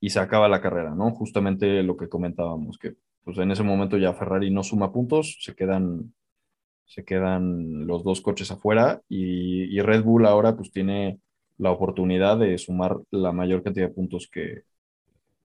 y 0.00 0.10
se 0.10 0.18
acaba 0.18 0.48
la 0.48 0.60
carrera, 0.60 0.94
¿no? 0.94 1.12
Justamente 1.12 1.82
lo 1.84 1.96
que 1.96 2.08
comentábamos, 2.08 2.78
que 2.78 2.96
pues 3.22 3.38
en 3.38 3.52
ese 3.52 3.62
momento 3.62 3.96
ya 3.96 4.12
Ferrari 4.14 4.50
no 4.50 4.64
suma 4.64 4.92
puntos, 4.92 5.38
se 5.40 5.54
quedan, 5.54 6.12
se 6.86 7.04
quedan 7.04 7.86
los 7.86 8.02
dos 8.02 8.22
coches 8.22 8.50
afuera 8.50 9.02
y, 9.08 9.64
y 9.76 9.80
Red 9.82 10.02
Bull 10.02 10.26
ahora 10.26 10.56
pues 10.56 10.72
tiene 10.72 11.20
la 11.58 11.70
oportunidad 11.70 12.38
de 12.38 12.58
sumar 12.58 12.98
la 13.12 13.32
mayor 13.32 13.62
cantidad 13.62 13.86
de 13.86 13.94
puntos 13.94 14.28
que, 14.32 14.64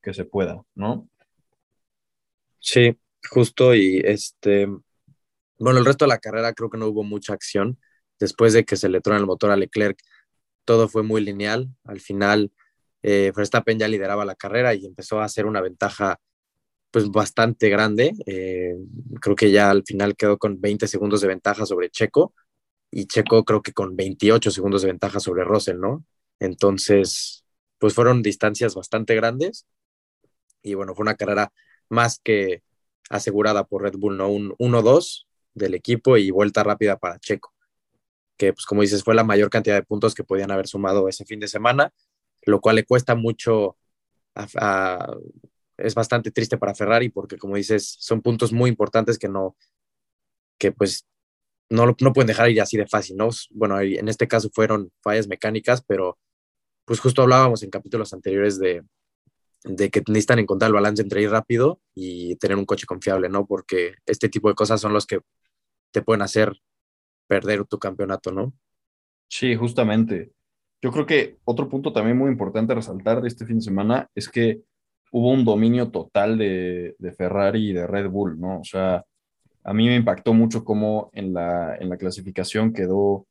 que 0.01 0.13
se 0.15 0.25
pueda, 0.25 0.63
¿no? 0.74 1.07
Sí, 2.59 2.97
justo 3.31 3.75
y 3.75 4.01
este, 4.03 4.67
bueno, 5.59 5.79
el 5.79 5.85
resto 5.85 6.05
de 6.05 6.09
la 6.09 6.19
carrera 6.19 6.53
creo 6.53 6.69
que 6.69 6.77
no 6.77 6.87
hubo 6.87 7.03
mucha 7.03 7.33
acción. 7.33 7.79
Después 8.19 8.53
de 8.53 8.65
que 8.65 8.77
se 8.77 8.89
le 8.89 9.01
trona 9.01 9.19
el 9.19 9.27
motor 9.27 9.51
a 9.51 9.57
Leclerc, 9.57 9.99
todo 10.65 10.89
fue 10.89 11.03
muy 11.03 11.21
lineal. 11.21 11.69
Al 11.85 12.01
final, 12.01 12.51
eh, 13.03 13.33
Verstappen 13.35 13.79
ya 13.79 13.87
lideraba 13.87 14.25
la 14.25 14.35
carrera 14.35 14.75
y 14.75 14.85
empezó 14.85 15.21
a 15.21 15.25
hacer 15.25 15.45
una 15.47 15.61
ventaja 15.61 16.19
pues 16.91 17.09
bastante 17.11 17.69
grande. 17.69 18.13
Eh, 18.27 18.75
creo 19.21 19.35
que 19.35 19.51
ya 19.51 19.71
al 19.71 19.83
final 19.85 20.15
quedó 20.15 20.37
con 20.37 20.61
20 20.61 20.87
segundos 20.87 21.21
de 21.21 21.27
ventaja 21.29 21.65
sobre 21.65 21.89
Checo 21.91 22.33
y 22.91 23.07
Checo 23.07 23.43
creo 23.45 23.61
que 23.63 23.73
con 23.73 23.95
28 23.95 24.51
segundos 24.51 24.81
de 24.83 24.89
ventaja 24.89 25.19
sobre 25.21 25.43
Russell, 25.45 25.79
¿no? 25.79 26.05
Entonces, 26.39 27.45
pues 27.79 27.93
fueron 27.95 28.23
distancias 28.23 28.75
bastante 28.75 29.15
grandes 29.15 29.67
y 30.61 30.73
bueno, 30.73 30.95
fue 30.95 31.03
una 31.03 31.15
carrera 31.15 31.51
más 31.89 32.20
que 32.24 32.63
asegurada 33.10 33.65
por 33.65 33.84
Red 33.84 33.96
Bull, 33.98 34.17
¿no? 34.17 34.29
Un 34.29 34.56
1-2 34.58 35.27
del 35.53 35.74
equipo 35.74 36.17
y 36.17 36.32
vuelta 36.32 36.63
rápida 36.63 36.98
para 36.98 37.20
Checo, 37.20 37.53
que 38.38 38.53
pues 38.53 38.65
como 38.65 38.82
dices 38.82 39.03
fue 39.03 39.15
la 39.15 39.24
mayor 39.24 39.50
cantidad 39.50 39.75
de 39.75 39.84
puntos 39.84 40.13
que 40.13 40.24
podían 40.24 40.51
haber 40.51 40.67
sumado 40.67 41.08
ese 41.10 41.25
fin 41.25 41.39
de 41.39 41.48
semana, 41.48 41.94
lo 42.44 42.62
cual 42.62 42.75
le 42.75 42.86
cuesta 42.86 43.15
mucho, 43.15 43.77
es 45.77 45.96
bastante 45.96 46.32
triste 46.32 46.58
para 46.58 46.75
Ferrari 46.75 47.10
porque 47.10 47.38
como 47.38 47.56
dices 47.56 47.98
son 48.00 48.22
puntos 48.22 48.53
muy 48.53 48.70
importantes 48.70 49.17
que 49.17 49.27
no, 49.27 49.56
que 50.58 50.72
pues 50.72 51.08
no, 51.70 51.86
no 51.86 52.13
pueden 52.13 52.27
dejar 52.27 52.50
ir 52.50 52.62
así 52.62 52.77
de 52.77 52.88
fácil, 52.88 53.17
¿no? 53.17 53.29
Bueno, 53.51 53.82
en 53.82 54.08
este 54.08 54.27
caso 54.27 54.50
fueron 54.53 54.91
fallas 55.01 55.27
mecánicas, 55.27 55.84
pero 55.86 56.17
pues 56.86 57.00
justo 57.00 57.22
hablábamos 57.24 57.63
en 57.63 57.70
capítulos 57.70 58.13
anteriores 58.13 58.60
de, 58.60 58.84
de 59.67 59.89
que 59.89 60.01
necesitan 60.07 60.39
encontrar 60.39 60.69
el 60.69 60.75
balance 60.75 61.01
entre 61.01 61.21
ir 61.21 61.29
rápido 61.29 61.79
y 61.93 62.36
tener 62.38 62.57
un 62.57 62.65
coche 62.65 62.86
confiable, 62.86 63.29
¿no? 63.29 63.45
Porque 63.45 63.95
este 64.05 64.29
tipo 64.29 64.50
de 64.50 64.55
cosas 64.55 64.81
son 64.81 64.93
los 64.93 65.05
que 65.05 65.19
te 65.91 66.01
pueden 66.01 66.21
hacer 66.21 66.53
perder 67.27 67.65
tu 67.65 67.77
campeonato, 67.77 68.31
¿no? 68.31 68.53
Sí, 69.29 69.55
justamente. 69.55 70.31
Yo 70.81 70.91
creo 70.91 71.05
que 71.05 71.38
otro 71.43 71.67
punto 71.69 71.91
también 71.91 72.17
muy 72.17 72.29
importante 72.29 72.71
a 72.71 72.75
resaltar 72.75 73.21
de 73.21 73.27
este 73.27 73.45
fin 73.45 73.57
de 73.57 73.63
semana 73.63 74.09
es 74.15 74.29
que 74.29 74.62
hubo 75.12 75.31
un 75.31 75.43
dominio 75.43 75.89
total 75.89 76.38
de, 76.38 76.95
de 77.00 77.12
Ferrari 77.13 77.69
y 77.69 77.74
de 77.74 77.88
Red 77.88 78.09
Bull, 78.09 78.39
¿no? 78.39 78.59
O 78.59 78.63
sea, 78.63 79.03
a 79.63 79.74
mí 79.74 79.88
me 79.88 79.95
impactó 79.95 80.33
mucho 80.33 80.63
cómo 80.63 81.09
en 81.13 81.33
la, 81.33 81.75
en 81.75 81.89
la 81.89 81.97
clasificación 81.97 82.74
quedó 82.74 83.27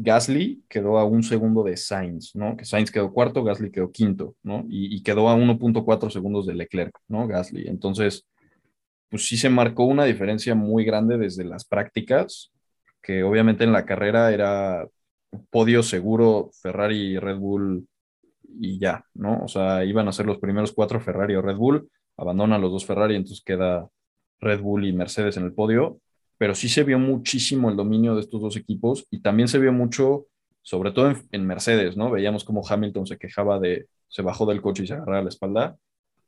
Gasly 0.00 0.62
quedó 0.68 0.96
a 0.98 1.04
un 1.04 1.24
segundo 1.24 1.64
de 1.64 1.76
Sainz, 1.76 2.36
¿no? 2.36 2.56
Que 2.56 2.64
Sainz 2.64 2.92
quedó 2.92 3.12
cuarto, 3.12 3.42
Gasly 3.42 3.72
quedó 3.72 3.90
quinto, 3.90 4.36
¿no? 4.44 4.64
Y, 4.68 5.02
quedó 5.02 5.28
a 5.28 5.34
1.4 5.34 6.08
segundos 6.08 6.46
de 6.46 6.54
Leclerc, 6.54 6.96
¿no? 7.08 7.26
Gasly. 7.26 7.66
Entonces, 7.66 8.24
pues 9.08 9.26
sí 9.26 9.36
se 9.36 9.50
marcó 9.50 9.86
una 9.86 10.04
diferencia 10.04 10.54
muy 10.54 10.84
grande 10.84 11.18
desde 11.18 11.42
las 11.44 11.64
prácticas, 11.64 12.52
que 13.02 13.24
obviamente 13.24 13.64
en 13.64 13.72
la 13.72 13.86
carrera 13.86 14.32
era 14.32 14.86
podio 15.50 15.82
seguro 15.82 16.50
Ferrari 16.62 17.18
Red 17.18 17.38
Bull 17.38 17.88
y 18.60 18.78
ya, 18.78 19.04
¿no? 19.14 19.42
O 19.42 19.48
sea, 19.48 19.84
iban 19.84 20.06
a 20.06 20.12
ser 20.12 20.26
los 20.26 20.38
primeros 20.38 20.72
cuatro 20.72 21.00
Ferrari 21.00 21.34
o 21.34 21.42
Red 21.42 21.56
Bull, 21.56 21.90
abandonan 22.16 22.60
los 22.60 22.70
dos 22.70 22.86
Ferrari, 22.86 23.16
entonces 23.16 23.42
queda 23.44 23.88
Red 24.38 24.60
Bull 24.60 24.86
y 24.86 24.92
Mercedes 24.92 25.36
en 25.38 25.44
el 25.44 25.54
podio, 25.54 26.00
pero 26.38 26.54
sí 26.54 26.68
se 26.68 26.84
vio 26.84 26.98
muchísimo 26.98 27.68
el 27.68 27.76
dominio 27.76 28.14
de 28.14 28.20
estos 28.22 28.40
dos 28.40 28.56
equipos 28.56 29.06
y 29.10 29.20
también 29.20 29.48
se 29.48 29.58
vio 29.58 29.72
mucho, 29.72 30.26
sobre 30.62 30.92
todo 30.92 31.12
en, 31.32 31.46
Mercedes, 31.46 31.96
¿no? 31.96 32.10
Veíamos 32.10 32.44
como 32.44 32.66
Hamilton 32.66 33.06
se 33.06 33.18
quejaba 33.18 33.58
de, 33.58 33.88
se 34.06 34.22
bajó 34.22 34.46
del 34.46 34.62
coche 34.62 34.84
y 34.84 34.86
se 34.86 34.94
agarraba 34.94 35.22
la 35.22 35.28
espalda 35.28 35.76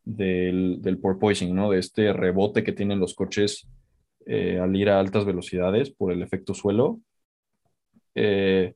del, 0.05 0.83
del 0.83 0.99
porpoising, 0.99 1.55
¿no? 1.55 1.71
De 1.71 1.79
este 1.79 2.13
rebote 2.13 2.65
que 2.65 2.73
tienen 2.73 2.99
los 2.99 3.15
coches 3.15 3.69
eh, 4.27 4.59
al 4.59 4.75
ir 4.75 4.91
a 4.91 4.99
altas 4.99 5.25
velocidades 5.25 5.91
por 5.91 6.13
el 6.13 6.23
efecto 6.23 6.55
suelo. 6.55 7.01
Eh, 8.17 8.75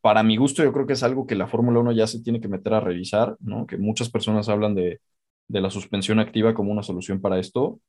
para 0.00 0.24
mi 0.24 0.36
gusto, 0.36 0.64
yo 0.64 0.72
creo 0.72 0.86
que 0.86 0.94
es 0.94 1.04
algo 1.04 1.26
que 1.26 1.36
la 1.36 1.46
Fórmula 1.46 1.78
1 1.78 1.92
ya 1.92 2.08
se 2.08 2.20
tiene 2.22 2.40
que 2.40 2.48
meter 2.48 2.74
a 2.74 2.80
revisar, 2.80 3.36
¿no? 3.40 3.66
Que 3.66 3.76
muchas 3.78 4.10
personas 4.10 4.48
hablan 4.48 4.74
de, 4.74 5.00
de 5.46 5.60
la 5.60 5.70
suspensión 5.70 6.18
activa 6.18 6.54
como 6.54 6.72
una 6.72 6.82
solución 6.82 7.20
para 7.20 7.38
esto 7.38 7.80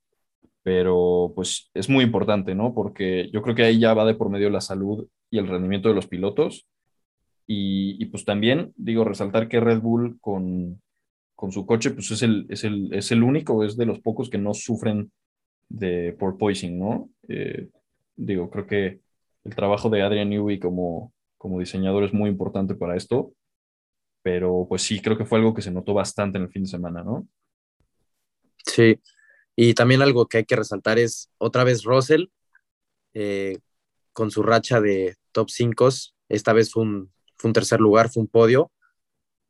pero 0.64 1.34
pues 1.36 1.70
es 1.74 1.90
muy 1.90 2.06
importante, 2.06 2.56
¿no? 2.56 2.74
Porque 2.74 3.30
yo 3.32 3.42
creo 3.42 3.54
que 3.54 3.64
ahí 3.64 3.80
ya 3.80 3.94
va 3.94 4.06
de 4.06 4.16
por 4.16 4.30
medio 4.30 4.50
la 4.50 4.62
salud 4.62 5.08
y 5.30 5.38
el 5.38 5.48
rendimiento 5.48 5.90
de 5.90 5.96
los 5.96 6.08
pilotos. 6.08 6.68
Y, 7.46 8.06
pues 8.06 8.24
también, 8.24 8.72
digo, 8.78 9.04
resaltar 9.04 9.50
que 9.50 9.60
Red 9.60 9.82
Bull 9.82 10.18
con, 10.22 10.82
su 11.52 11.66
coche, 11.66 11.92
pues 11.92 12.10
es 12.10 12.22
el, 12.22 12.46
es, 12.50 12.64
el, 12.64 12.94
es 12.94 13.12
el 13.12 13.22
único, 13.22 13.66
es 13.66 13.76
de 13.76 13.86
los 13.86 14.00
pocos 14.00 14.30
que 14.30 14.38
no 14.38 14.54
sufren 14.54 15.12
de 15.68 16.16
porpoising, 16.18 16.80
¿no? 16.80 17.10
Eh, 17.28 17.68
digo, 18.16 18.50
creo 18.50 18.66
que 18.66 19.02
el 19.44 19.56
trabajo 19.56 19.90
de 19.90 20.02
Adrian 20.02 20.30
Newey 20.30 20.58
como, 20.58 21.12
como 21.38 21.60
diseñador 21.60 22.06
es 22.06 22.14
muy 22.14 22.30
importante 22.30 22.76
para 22.76 22.96
esto, 22.96 23.34
pero 24.22 24.66
pues 24.70 24.84
sí, 24.84 25.02
creo 25.02 25.18
que 25.18 25.26
fue 25.26 25.40
algo 25.40 25.54
que 25.54 25.62
se 25.62 25.72
notó 25.72 25.94
bastante 25.94 26.38
en 26.38 26.46
el 26.46 26.50
fin 26.50 26.64
de 26.64 26.70
semana, 26.70 27.04
¿no? 27.04 27.28
Sí, 28.66 28.98
y 29.56 29.74
también 29.74 30.02
algo 30.02 30.28
que 30.28 30.40
hay 30.40 30.46
que 30.46 30.56
resaltar 30.56 31.00
es 31.00 31.30
otra 31.38 31.64
vez 31.64 31.84
Russell 31.84 32.26
eh, 33.14 33.60
con 34.12 34.32
su 34.32 34.44
racha 34.44 34.82
de 34.82 35.16
top 35.32 35.50
5. 35.50 35.90
Esta 36.30 36.54
vez 36.54 36.72
fue 36.72 36.84
un, 36.84 37.12
tercer 37.54 37.80
lugar, 37.80 38.10
fue 38.10 38.22
un 38.22 38.28
podio 38.28 38.72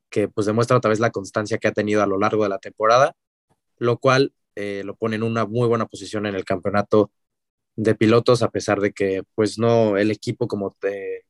que 0.09 0.27
pues 0.27 0.45
demuestra 0.47 0.77
otra 0.77 0.89
vez 0.89 0.99
la 0.99 1.11
constancia 1.11 1.57
que 1.57 1.67
ha 1.67 1.71
tenido 1.73 2.03
a 2.03 2.07
lo 2.07 2.19
largo 2.19 2.43
de 2.43 2.49
la 2.49 2.59
temporada, 2.59 3.15
lo 3.77 3.97
cual 3.97 4.33
eh, 4.55 4.83
lo 4.85 4.95
pone 4.95 5.15
en 5.15 5.23
una 5.23 5.45
muy 5.45 5.67
buena 5.67 5.87
posición 5.87 6.25
en 6.25 6.35
el 6.35 6.45
campeonato 6.45 7.11
de 7.75 7.95
pilotos, 7.95 8.43
a 8.43 8.51
pesar 8.51 8.79
de 8.81 8.93
que 8.93 9.23
pues 9.35 9.57
no, 9.57 9.97
el 9.97 10.11
equipo 10.11 10.47
como 10.47 10.75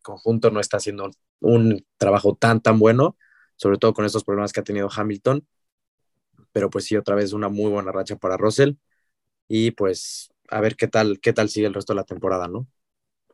conjunto 0.01 0.51
no 0.51 0.60
está 0.60 0.77
haciendo 0.77 1.12
un 1.39 1.86
trabajo 1.98 2.36
tan, 2.36 2.62
tan 2.62 2.80
bueno, 2.80 3.18
sobre 3.56 3.77
todo 3.77 3.94
con 3.94 4.06
estos 4.06 4.24
problemas 4.25 4.51
que 4.51 4.60
ha 4.60 4.63
tenido 4.63 4.89
Hamilton 4.94 5.48
pero 6.53 6.72
pues 6.72 6.86
sí, 6.86 6.98
otra 6.98 7.15
vez 7.15 7.33
una 7.33 7.50
muy 7.50 7.72
buena 7.72 7.93
racha 7.93 8.17
para 8.17 8.38
Russell 8.38 8.75
y 9.48 9.72
pues 9.72 10.31
a 10.50 10.62
ver 10.62 10.75
qué 10.77 10.88
tal, 10.89 11.19
qué 11.22 11.33
tal 11.33 11.50
sigue 11.50 11.67
el 11.67 11.74
resto 11.75 11.93
de 11.93 11.98
la 11.98 12.05
temporada, 12.05 12.48
¿no? 12.50 12.67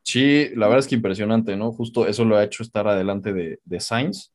Sí, 0.03 0.49
la 0.55 0.67
verdad 0.67 0.79
es 0.79 0.87
que 0.87 0.95
impresionante, 0.95 1.55
¿no? 1.55 1.71
Justo 1.71 2.07
eso 2.07 2.25
lo 2.25 2.35
ha 2.37 2.43
hecho 2.43 2.63
estar 2.63 2.87
adelante 2.87 3.31
de, 3.33 3.59
de 3.63 3.79
Sainz 3.79 4.31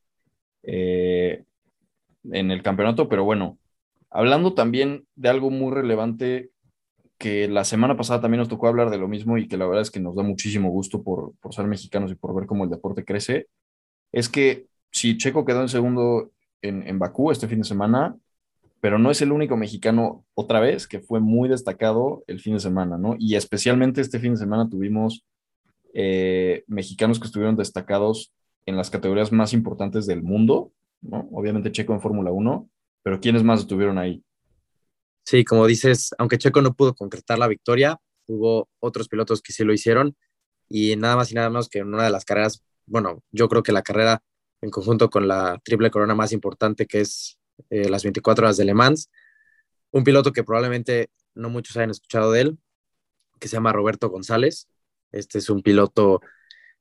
eh, 0.63 1.43
en 2.31 2.51
el 2.51 2.63
campeonato, 2.63 3.09
pero 3.09 3.25
bueno, 3.25 3.59
hablando 4.11 4.53
también 4.55 5.07
de 5.15 5.29
algo 5.29 5.51
muy 5.51 5.73
relevante 5.73 6.51
que 7.19 7.47
la 7.49 7.65
semana 7.65 7.97
pasada 7.97 8.21
también 8.21 8.39
nos 8.39 8.49
tocó 8.49 8.67
hablar 8.67 8.89
de 8.91 8.97
lo 8.99 9.07
mismo 9.09 9.37
y 9.37 9.47
que 9.47 9.57
la 9.57 9.65
verdad 9.67 9.83
es 9.83 9.91
que 9.91 9.99
nos 10.01 10.15
da 10.15 10.23
muchísimo 10.23 10.69
gusto 10.71 11.03
por, 11.03 11.35
por 11.41 11.53
ser 11.55 11.67
mexicanos 11.67 12.11
y 12.11 12.15
por 12.15 12.35
ver 12.35 12.47
cómo 12.47 12.65
el 12.65 12.71
deporte 12.71 13.05
crece, 13.05 13.47
es 14.11 14.29
que 14.29 14.67
si 14.91 15.17
Checo 15.17 15.45
quedó 15.45 15.61
en 15.61 15.69
segundo 15.69 16.31
en, 16.61 16.87
en 16.87 16.99
Bakú 16.99 17.31
este 17.31 17.47
fin 17.47 17.59
de 17.59 17.65
semana, 17.65 18.17
pero 18.85 18.99
no 18.99 19.09
es 19.09 19.19
el 19.23 19.31
único 19.31 19.57
mexicano 19.57 20.27
otra 20.35 20.59
vez 20.59 20.87
que 20.87 20.99
fue 20.99 21.19
muy 21.19 21.49
destacado 21.49 22.23
el 22.27 22.39
fin 22.39 22.53
de 22.53 22.59
semana, 22.59 22.99
¿no? 22.99 23.15
Y 23.17 23.33
especialmente 23.33 23.99
este 23.99 24.19
fin 24.19 24.33
de 24.33 24.37
semana 24.37 24.69
tuvimos 24.69 25.25
eh, 25.95 26.63
mexicanos 26.67 27.19
que 27.19 27.25
estuvieron 27.25 27.55
destacados 27.55 28.31
en 28.67 28.77
las 28.77 28.91
categorías 28.91 29.31
más 29.31 29.53
importantes 29.53 30.05
del 30.05 30.21
mundo, 30.21 30.71
¿no? 31.01 31.27
Obviamente 31.31 31.71
Checo 31.71 31.93
en 31.93 31.99
Fórmula 31.99 32.31
1, 32.31 32.69
pero 33.01 33.19
¿quiénes 33.19 33.41
más 33.41 33.61
estuvieron 33.61 33.97
ahí? 33.97 34.23
Sí, 35.23 35.43
como 35.43 35.65
dices, 35.65 36.13
aunque 36.19 36.37
Checo 36.37 36.61
no 36.61 36.75
pudo 36.75 36.93
concretar 36.93 37.39
la 37.39 37.47
victoria, 37.47 37.97
hubo 38.27 38.69
otros 38.79 39.07
pilotos 39.07 39.41
que 39.41 39.51
sí 39.51 39.63
lo 39.63 39.73
hicieron 39.73 40.15
y 40.69 40.95
nada 40.95 41.15
más 41.15 41.31
y 41.31 41.33
nada 41.33 41.49
menos 41.49 41.69
que 41.69 41.79
en 41.79 41.87
una 41.87 42.03
de 42.03 42.11
las 42.11 42.23
carreras, 42.23 42.63
bueno, 42.85 43.23
yo 43.31 43.49
creo 43.49 43.63
que 43.63 43.71
la 43.71 43.81
carrera 43.81 44.21
en 44.61 44.69
conjunto 44.69 45.09
con 45.09 45.27
la 45.27 45.59
triple 45.63 45.89
corona 45.89 46.13
más 46.13 46.31
importante 46.33 46.85
que 46.85 47.01
es 47.01 47.39
eh, 47.69 47.89
las 47.89 48.03
24 48.03 48.45
horas 48.45 48.57
de 48.57 48.65
Le 48.65 48.73
Mans. 48.73 49.09
Un 49.91 50.03
piloto 50.03 50.31
que 50.33 50.43
probablemente 50.43 51.09
no 51.33 51.49
muchos 51.49 51.75
hayan 51.77 51.91
escuchado 51.91 52.31
de 52.31 52.41
él, 52.41 52.57
que 53.39 53.47
se 53.47 53.55
llama 53.55 53.73
Roberto 53.73 54.09
González. 54.09 54.67
Este 55.11 55.39
es 55.39 55.49
un 55.49 55.61
piloto 55.61 56.21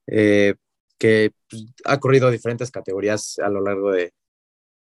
eh, 0.06 0.54
que 0.98 1.32
pues, 1.48 1.64
ha 1.84 1.98
corrido 2.00 2.30
diferentes 2.30 2.70
categorías 2.70 3.38
a 3.38 3.48
lo 3.48 3.60
largo 3.60 3.92
de, 3.92 4.12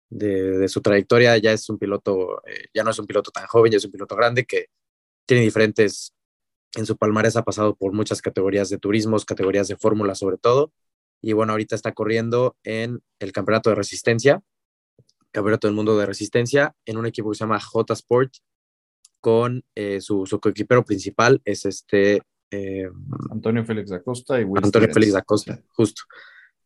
de, 0.09 0.67
su 0.67 0.81
trayectoria. 0.81 1.37
Ya 1.37 1.53
es 1.53 1.69
un 1.69 1.77
piloto, 1.77 2.41
eh, 2.47 2.67
ya 2.73 2.83
no 2.83 2.91
es 2.91 2.99
un 2.99 3.07
piloto 3.07 3.31
tan 3.31 3.47
joven, 3.47 3.71
ya 3.71 3.77
es 3.77 3.85
un 3.85 3.91
piloto 3.91 4.15
grande 4.15 4.45
que 4.45 4.67
tiene 5.25 5.43
diferentes 5.43 6.13
En 6.75 6.85
su 6.85 6.97
palmarés 6.97 7.35
ha 7.37 7.43
pasado 7.43 7.75
por 7.75 7.93
muchas 7.93 8.21
categorías 8.21 8.69
de 8.69 8.79
turismos, 8.79 9.25
categorías 9.25 9.67
de 9.67 9.77
fórmula 9.77 10.15
sobre 10.15 10.37
todo. 10.37 10.71
Y 11.21 11.33
bueno, 11.33 11.53
ahorita 11.53 11.75
está 11.75 11.93
corriendo 11.93 12.57
en 12.63 13.01
el 13.19 13.31
campeonato 13.31 13.69
de 13.69 13.75
resistencia, 13.77 14.41
campeonato 15.33 15.67
del 15.67 15.75
mundo 15.75 15.97
de 15.97 16.05
resistencia, 16.05 16.73
en 16.85 16.97
un 16.97 17.05
equipo 17.05 17.29
que 17.29 17.35
se 17.35 17.43
llama 17.43 17.59
J 17.59 17.93
Sport, 17.93 18.35
con 19.19 19.63
eh, 19.75 19.99
su, 19.99 20.25
su 20.25 20.39
coequipero 20.39 20.85
principal, 20.85 21.41
es 21.43 21.65
este... 21.65 22.21
Eh, 22.51 22.87
Antonio 23.31 23.65
Félix 23.65 23.91
Acosta 23.91 24.39
y 24.39 24.43
Will 24.43 24.63
Antonio 24.63 24.93
Félix 24.93 25.15
Acosta, 25.15 25.59
justo. 25.69 26.03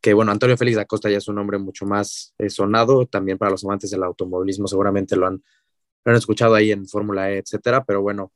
Que 0.02 0.14
bueno, 0.14 0.32
Antonio 0.32 0.58
Félix 0.58 0.78
Acosta 0.78 1.10
ya 1.10 1.18
es 1.18 1.28
un 1.28 1.36
nombre 1.36 1.58
mucho 1.58 1.86
más 1.86 2.34
eh, 2.38 2.50
sonado, 2.50 3.06
también 3.08 3.38
para 3.38 3.52
los 3.52 3.64
amantes 3.64 3.90
del 3.90 4.04
automovilismo 4.04 4.68
seguramente 4.68 5.16
lo 5.16 5.28
han, 5.28 5.44
lo 6.04 6.12
han 6.12 6.18
escuchado 6.18 6.56
ahí 6.56 6.72
en 6.72 6.88
Fórmula 6.88 7.32
E, 7.32 7.38
etcétera, 7.38 7.84
pero 7.86 8.02
bueno, 8.02 8.32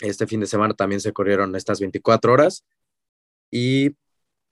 este 0.00 0.26
fin 0.26 0.40
de 0.40 0.46
semana 0.46 0.74
también 0.74 1.00
se 1.00 1.12
corrieron 1.12 1.54
estas 1.54 1.78
24 1.78 2.32
horas 2.32 2.64
y 3.50 3.94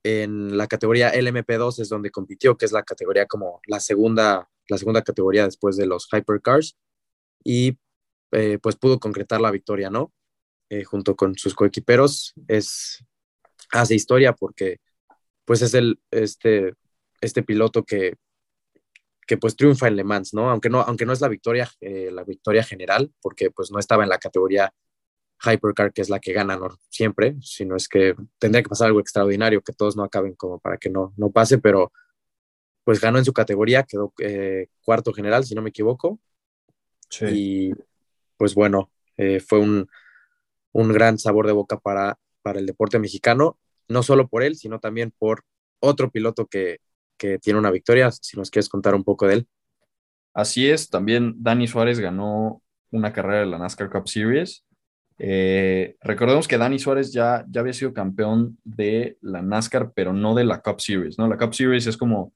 en 0.02 0.56
la 0.56 0.66
categoría 0.66 1.12
LMP2 1.12 1.80
es 1.80 1.88
donde 1.88 2.10
compitió, 2.10 2.56
que 2.56 2.64
es 2.64 2.72
la 2.72 2.82
categoría 2.82 3.26
como 3.26 3.60
la 3.66 3.80
segunda, 3.80 4.48
la 4.70 4.78
segunda 4.78 5.02
categoría 5.02 5.44
después 5.44 5.76
de 5.76 5.86
los 5.86 6.08
hypercars 6.12 6.76
y 7.44 7.78
eh, 8.32 8.58
pues 8.62 8.76
pudo 8.76 8.98
concretar 9.00 9.40
la 9.40 9.50
victoria, 9.50 9.90
¿no? 9.90 10.12
Eh, 10.68 10.84
junto 10.84 11.16
con 11.16 11.36
sus 11.36 11.54
coequiperos 11.54 12.32
es 12.46 13.04
hace 13.72 13.94
historia 13.94 14.34
porque 14.34 14.78
pues 15.44 15.62
es 15.62 15.74
el 15.74 16.00
este 16.10 16.74
este 17.20 17.42
piloto 17.42 17.84
que 17.84 18.14
que 19.26 19.36
pues 19.36 19.56
triunfa 19.56 19.88
en 19.88 19.96
Le 19.96 20.04
Mans, 20.04 20.32
¿no? 20.34 20.50
Aunque 20.50 20.70
no 20.70 20.80
aunque 20.82 21.06
no 21.06 21.12
es 21.12 21.20
la 21.20 21.28
victoria 21.28 21.68
eh, 21.80 22.10
la 22.12 22.24
victoria 22.24 22.62
general 22.62 23.12
porque 23.20 23.50
pues 23.50 23.70
no 23.72 23.78
estaba 23.78 24.04
en 24.04 24.08
la 24.10 24.18
categoría 24.18 24.72
Hypercar, 25.42 25.92
que 25.92 26.02
es 26.02 26.10
la 26.10 26.20
que 26.20 26.32
gana 26.32 26.56
¿no? 26.56 26.68
siempre, 26.90 27.36
sino 27.40 27.74
es 27.74 27.88
que 27.88 28.14
tendría 28.38 28.62
que 28.62 28.68
pasar 28.68 28.88
algo 28.88 29.00
extraordinario, 29.00 29.62
que 29.62 29.72
todos 29.72 29.96
no 29.96 30.04
acaben 30.04 30.34
como 30.34 30.58
para 30.58 30.76
que 30.76 30.90
no, 30.90 31.14
no 31.16 31.30
pase, 31.30 31.58
pero 31.58 31.92
pues 32.84 33.00
ganó 33.00 33.18
en 33.18 33.24
su 33.24 33.32
categoría, 33.32 33.82
quedó 33.84 34.12
eh, 34.18 34.68
cuarto 34.84 35.12
general, 35.12 35.44
si 35.44 35.54
no 35.54 35.62
me 35.62 35.70
equivoco. 35.70 36.20
Sí. 37.08 37.26
Y 37.30 37.72
pues 38.36 38.54
bueno, 38.54 38.90
eh, 39.16 39.40
fue 39.40 39.58
un, 39.58 39.88
un, 40.72 40.92
gran 40.92 41.18
sabor 41.18 41.46
de 41.46 41.52
boca 41.52 41.78
para, 41.78 42.18
para 42.42 42.58
el 42.58 42.66
deporte 42.66 42.98
mexicano, 42.98 43.58
no 43.88 44.02
solo 44.02 44.28
por 44.28 44.42
él, 44.42 44.56
sino 44.56 44.78
también 44.78 45.12
por 45.18 45.44
otro 45.80 46.10
piloto 46.10 46.46
que, 46.46 46.78
que 47.16 47.38
tiene 47.38 47.58
una 47.58 47.70
victoria, 47.70 48.10
si 48.10 48.36
nos 48.36 48.50
quieres 48.50 48.68
contar 48.68 48.94
un 48.94 49.04
poco 49.04 49.26
de 49.26 49.34
él. 49.34 49.48
Así 50.32 50.70
es, 50.70 50.88
también 50.88 51.34
Dani 51.38 51.66
Suárez 51.66 51.98
ganó 51.98 52.62
una 52.90 53.12
carrera 53.12 53.40
de 53.40 53.46
la 53.46 53.58
NASCAR 53.58 53.90
Cup 53.90 54.08
Series 54.08 54.64
eh, 55.22 55.96
recordemos 56.00 56.48
que 56.48 56.56
Dani 56.56 56.78
Suárez 56.78 57.12
ya, 57.12 57.44
ya 57.50 57.60
había 57.60 57.74
sido 57.74 57.92
campeón 57.92 58.58
de 58.64 59.18
la 59.20 59.42
NASCAR, 59.42 59.92
pero 59.94 60.14
no 60.14 60.34
de 60.34 60.44
la 60.44 60.62
Cup 60.62 60.80
Series, 60.80 61.18
¿no? 61.18 61.28
La 61.28 61.36
Cup 61.36 61.54
Series 61.54 61.86
es 61.86 61.98
como 61.98 62.32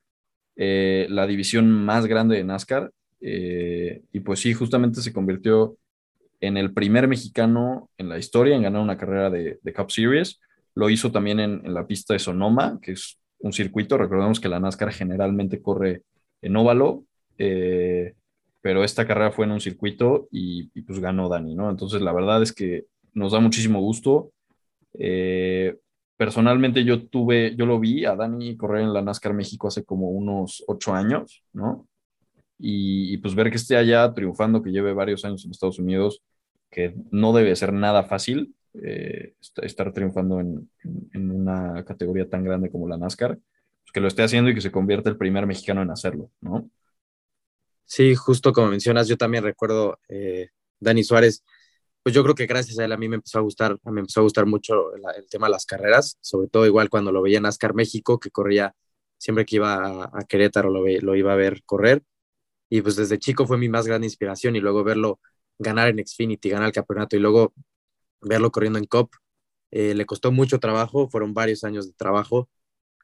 eh, 0.57 1.07
la 1.11 1.27
división 1.27 1.71
más 1.71 2.07
grande 2.07 2.37
de 2.37 2.45
NASCAR. 2.45 2.91
Eh, 3.21 4.03
y 4.13 4.21
pues 4.21 4.41
sí, 4.41 4.53
justamente 4.53 5.01
se 5.01 5.13
convirtió 5.13 5.77
en 6.41 6.57
el 6.57 6.73
primer 6.73 7.09
mexicano 7.09 7.89
en 7.97 8.09
la 8.09 8.19
historia 8.19 8.55
en 8.55 8.63
ganar 8.63 8.83
una 8.83 8.99
carrera 8.99 9.31
de, 9.31 9.59
Cup 9.75 9.91
Series. 9.91 10.41
Lo 10.75 10.91
hizo 10.91 11.11
también 11.11 11.41
en, 11.41 11.73
la 11.73 11.87
pista 11.87 12.13
de 12.13 12.19
Sonoma, 12.19 12.79
que 12.83 12.93
es 12.93 13.19
un 13.39 13.53
circuito. 13.53 13.97
Recordemos 13.97 14.41
que 14.41 14.49
la 14.49 14.61
NASCAR 14.61 14.93
generalmente 14.93 15.61
corre 15.61 16.03
en 16.43 16.57
óvalo. 16.57 17.05
Eh, 17.39 18.15
pero 18.61 18.83
esta 18.83 19.07
carrera 19.07 19.31
fue 19.31 19.45
en 19.45 19.53
un 19.53 19.61
circuito 19.61 20.29
y, 20.31 20.69
pues 20.83 20.99
ganó 20.99 21.29
Dani, 21.29 21.55
¿no? 21.55 21.69
Entonces 21.69 22.01
la 22.01 22.13
verdad 22.13 22.43
es 22.43 22.53
que 22.53 22.87
nos 23.13 23.33
da 23.33 23.41
muchísimo 23.41 23.81
gusto. 23.81 24.33
Personalmente 26.17 26.85
yo 26.85 27.07
tuve, 27.07 27.55
yo 27.57 27.67
lo 27.67 27.81
vi 27.81 28.05
a 28.05 28.15
Dani 28.15 28.57
correr 28.57 28.83
en 28.83 28.93
la 28.93 29.03
NASCAR 29.03 29.35
México 29.35 29.69
hace 29.69 29.85
como 29.85 30.11
unos 30.11 30.65
ocho 30.67 30.95
años, 30.95 31.43
¿no? 31.53 31.89
Y, 32.59 33.19
pues 33.19 33.35
ver 33.35 33.51
que 33.51 33.57
esté 33.57 33.77
allá 33.77 34.15
triunfando, 34.15 34.63
que 34.63 34.71
lleve 34.71 34.93
varios 34.93 35.25
años 35.25 35.45
en 35.45 35.51
Estados 35.51 35.79
Unidos, 35.79 36.23
que 36.71 36.95
no 37.11 37.33
debe 37.33 37.55
ser 37.57 37.73
nada 37.73 38.05
fácil 38.05 38.55
eh, 38.75 39.35
estar 39.63 39.93
triunfando 39.93 40.41
en, 40.41 40.71
en, 41.13 41.31
una 41.31 41.85
categoría 41.85 42.29
tan 42.29 42.45
grande 42.45 42.71
como 42.71 42.89
la 42.89 42.97
NASCAR, 42.97 43.37
pues 43.37 43.93
que 43.93 44.01
lo 44.01 44.09
esté 44.09 44.23
haciendo 44.23 44.51
y 44.51 44.55
que 44.55 44.61
se 44.61 44.71
convierta 44.71 45.11
el 45.11 45.17
primer 45.17 45.47
mexicano 45.47 45.83
en 45.83 45.91
hacerlo, 45.91 46.31
¿no? 46.41 46.71
Sí, 47.85 48.15
justo 48.15 48.53
como 48.53 48.69
mencionas, 48.69 49.09
yo 49.09 49.17
también 49.17 49.45
recuerdo 49.45 49.99
eh, 50.09 50.49
Dani 50.81 51.05
Suárez, 51.05 51.45
pues 52.05 52.15
yo 52.15 52.23
creo 52.23 52.35
que 52.35 52.47
gracias 52.47 52.79
a 52.79 52.85
él 52.85 52.93
a 52.93 52.99
mí 52.99 53.09
me 53.09 53.17
empezó 53.17 53.39
a 53.39 53.43
gustar, 53.43 53.79
me 53.85 54.01
empezó 54.01 54.21
a 54.21 54.25
gustar 54.25 54.45
mucho 54.45 54.95
el 54.95 55.27
tema 55.31 55.47
de 55.47 55.53
las 55.53 55.65
carreras, 55.65 56.19
sobre 56.21 56.49
todo 56.49 56.67
igual 56.67 56.91
cuando 56.91 57.11
lo 57.13 57.23
veía 57.23 57.39
en 57.39 57.45
NASCAR 57.45 57.75
México, 57.75 58.21
que 58.21 58.31
corría 58.31 58.75
siempre 59.17 59.47
que 59.47 59.57
iba 59.57 59.75
a, 59.77 60.11
a 60.13 60.25
Querétaro 60.29 60.71
lo, 60.71 61.17
iba 61.17 61.33
a 61.33 61.37
ver 61.37 61.63
correr, 61.65 62.03
y 62.69 62.83
pues 62.83 62.97
desde 62.97 63.19
chico 63.19 63.47
fue 63.47 63.59
mi 63.59 63.71
más 63.71 63.87
grande 63.87 64.07
inspiración 64.07 64.55
y 64.55 64.61
luego 64.61 64.85
verlo 64.85 65.19
ganar 65.59 65.89
en 65.89 66.07
Xfinity, 66.07 66.51
ganar 66.51 66.67
el 66.69 66.75
campeonato 66.75 67.17
y 67.17 67.21
luego 67.21 67.55
verlo 68.21 68.51
corriendo 68.53 68.79
en 68.79 68.87
COP, 68.87 69.15
eh, 69.71 69.95
le 69.95 70.07
costó 70.07 70.31
mucho 70.33 70.61
trabajo, 70.61 71.09
fueron 71.09 71.33
varios 71.35 71.65
años 71.65 71.87
de 71.87 71.95
trabajo, 71.95 72.51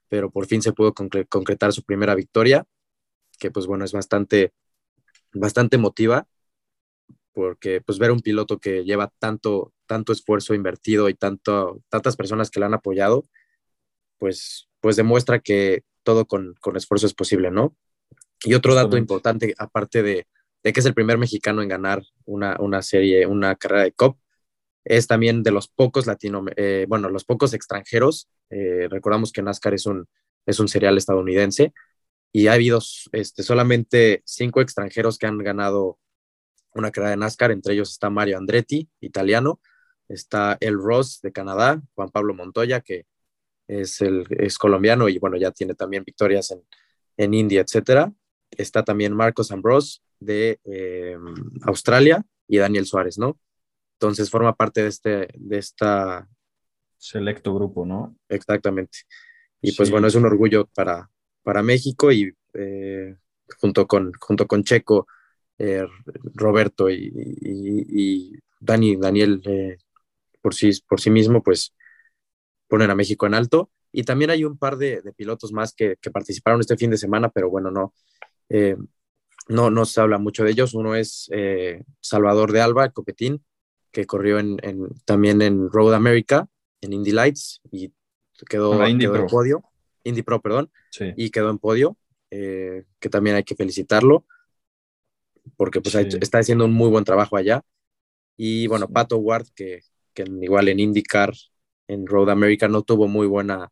pero 0.09 0.31
por 0.31 0.47
fin 0.47 0.63
se 0.63 0.73
pudo 0.73 0.93
concretar 0.95 1.73
su 1.73 1.85
primera 1.85 2.15
victoria, 2.15 2.67
que 3.39 3.51
pues 3.51 3.67
bueno, 3.67 3.87
es 3.87 3.93
bastante 3.93 4.53
bastante 5.33 5.77
emotiva, 5.77 6.27
porque 7.41 7.81
pues 7.81 7.99
ver 7.99 8.11
un 8.11 8.21
piloto 8.21 8.59
que 8.59 8.85
lleva 8.85 9.11
tanto, 9.19 9.73
tanto 9.87 10.13
esfuerzo 10.13 10.55
invertido 10.55 11.09
y 11.09 11.15
tanto, 11.15 11.83
tantas 11.89 12.17
personas 12.17 12.51
que 12.51 12.61
le 12.61 12.67
han 12.67 12.75
apoyado, 12.75 13.25
pues, 14.19 14.69
pues 14.81 14.97
demuestra 14.97 15.41
que 15.41 15.83
todo 16.03 16.27
con, 16.27 16.55
con 16.61 16.77
esfuerzo 16.77 17.07
es 17.07 17.15
posible, 17.15 17.51
¿no? 17.51 17.75
Y 18.45 18.55
otro 18.55 18.75
dato 18.75 18.99
importante, 18.99 19.55
aparte 19.59 20.03
de, 20.03 20.27
de, 20.63 20.73
que 20.73 20.81
es 20.81 20.87
el 20.87 20.95
primer 20.95 21.17
mexicano 21.17 21.63
en 21.63 21.69
ganar 21.69 22.03
una, 22.27 22.57
una 22.61 22.83
serie, 22.83 23.27
una 23.27 23.57
carrera 23.57 23.85
de 23.85 23.93
COP, 23.93 24.19
es 24.85 25.07
también 25.07 25.43
de 25.43 25.51
los 25.51 25.69
pocos 25.69 26.07
latino, 26.07 26.45
eh, 26.57 26.85
bueno, 26.89 27.09
los 27.09 27.25
pocos 27.25 27.55
extranjeros. 27.55 28.29
Eh, 28.51 28.87
recordamos 28.91 29.33
que 29.33 29.43
NASCAR 29.43 29.75
es 29.75 29.87
un, 29.87 30.07
es 30.47 30.61
un 30.61 30.69
serial 30.69 30.99
estadounidense 30.99 31.73
y 32.33 32.47
ha 32.47 32.53
habido 32.53 32.81
este, 33.13 33.43
solamente 33.43 34.23
cinco 34.25 34.61
extranjeros 34.61 35.19
que 35.19 35.27
han 35.27 35.39
ganado 35.39 35.99
una 36.75 36.91
carrera 36.91 37.11
de 37.11 37.17
NASCAR, 37.17 37.51
entre 37.51 37.75
ellos 37.75 37.91
está 37.91 38.11
Mario 38.11 38.39
Andretti, 38.39 38.89
italiano, 39.01 39.61
está 40.09 40.57
El 40.61 40.75
Ross 40.75 41.21
de 41.23 41.33
Canadá, 41.33 41.81
Juan 41.95 42.11
Pablo 42.11 42.35
Montoya, 42.35 42.81
que 42.81 43.07
es, 43.69 44.01
el, 44.01 44.27
es 44.31 44.59
colombiano 44.59 45.09
y 45.09 45.19
bueno, 45.19 45.37
ya 45.37 45.51
tiene 45.51 45.75
también 45.75 46.05
victorias 46.05 46.51
en, 46.51 46.63
en 47.17 47.35
India, 47.35 47.61
etcétera. 47.61 48.13
Está 48.51 48.83
también 48.83 49.15
Marcos 49.15 49.53
Ambrose 49.53 50.01
de 50.19 50.59
eh, 50.65 51.17
Australia 51.63 52.25
y 52.49 52.59
Daniel 52.59 52.87
Suárez, 52.87 53.19
¿no? 53.19 53.39
Entonces 53.95 54.31
forma 54.31 54.57
parte 54.57 54.83
de 54.83 54.89
este, 54.89 55.29
de 55.35 55.59
esta... 55.59 56.29
Selecto 56.99 57.55
grupo, 57.55 57.87
¿no? 57.87 58.17
Exactamente. 58.29 58.99
Y 59.63 59.73
pues 59.73 59.91
bueno, 59.91 60.07
es 60.07 60.15
un 60.15 60.25
orgullo 60.25 60.67
para, 60.75 61.11
para 61.43 61.63
México 61.63 62.11
y 62.11 62.35
eh, 62.55 63.17
junto, 63.61 63.87
con, 63.87 64.13
junto 64.15 64.47
con 64.47 64.65
Checo, 64.65 65.07
eh, 65.61 65.87
Roberto 66.35 66.89
y, 66.89 67.13
y, 67.43 68.33
Dani, 68.59 68.97
Daniel 68.97 69.43
eh, 69.45 69.79
por, 70.41 70.55
sí, 70.55 70.71
por 70.89 71.01
sí 71.01 71.11
mismo, 71.11 71.43
pues 71.43 71.75
ponen 72.69 72.91
a 72.91 72.95
México 72.95 73.27
en 73.27 73.35
alto. 73.35 73.71
Y 73.93 74.05
también 74.05 74.31
hay 74.31 74.45
un 74.45 74.57
par 74.57 74.77
de, 74.77 75.01
de 75.03 75.13
pilotos 75.13 75.53
más 75.53 75.75
que, 75.75 75.97
que, 76.01 76.11
participaron 76.11 76.61
este 76.61 76.77
fin 76.77 76.91
de 76.91 76.97
semana, 76.97 77.29
pero 77.29 77.51
bueno, 77.51 77.71
no, 77.71 77.93
no, 79.49 79.71
no 79.71 79.85
se 79.85 80.01
habla 80.01 80.19
mucho 80.19 80.45
de 80.45 80.53
ellos. 80.53 80.75
Uno 80.75 80.95
es 80.95 81.29
Salvador 82.01 82.53
de 82.53 82.61
Alba, 82.61 82.91
Copetín, 82.91 83.45
que 83.93 84.07
corrió 84.07 84.39
en, 84.39 84.59
en, 84.63 84.89
también 85.05 85.43
en 85.43 85.71
Road 85.71 85.95
America, 85.95 86.49
en 86.81 86.93
Indy 86.93 87.13
Lights, 87.13 87.61
y 87.71 87.93
quedó, 88.49 88.73
quedó 88.73 89.17
en 89.17 89.27
podio. 89.27 89.65
Indy 90.05 90.23
Pro, 90.23 90.41
perdón, 90.41 90.71
sí. 90.91 91.13
y 91.17 91.31
quedó 91.31 91.51
en 91.51 91.59
podio, 91.59 91.97
eh, 92.31 92.85
que 92.99 93.09
también 93.09 93.37
hay 93.37 93.45
que 93.45 93.55
felicitarlo, 93.55 94.25
porque 95.57 95.81
pues 95.81 95.95
sí. 95.95 96.19
está 96.21 96.39
haciendo 96.39 96.65
un 96.65 96.73
muy 96.73 96.91
buen 96.91 97.05
trabajo 97.05 97.37
allá. 97.37 97.63
Y 98.37 98.67
bueno, 98.67 98.87
sí. 98.87 98.93
Pato 98.93 99.19
Ward, 99.19 99.47
que, 99.55 99.81
que, 100.15 100.25
igual 100.41 100.69
en 100.69 100.81
IndyCar, 100.81 101.33
en 101.89 102.07
Road 102.07 102.31
America, 102.31 102.69
no 102.69 102.83
tuvo 102.83 103.09
muy 103.09 103.27
buena, 103.27 103.71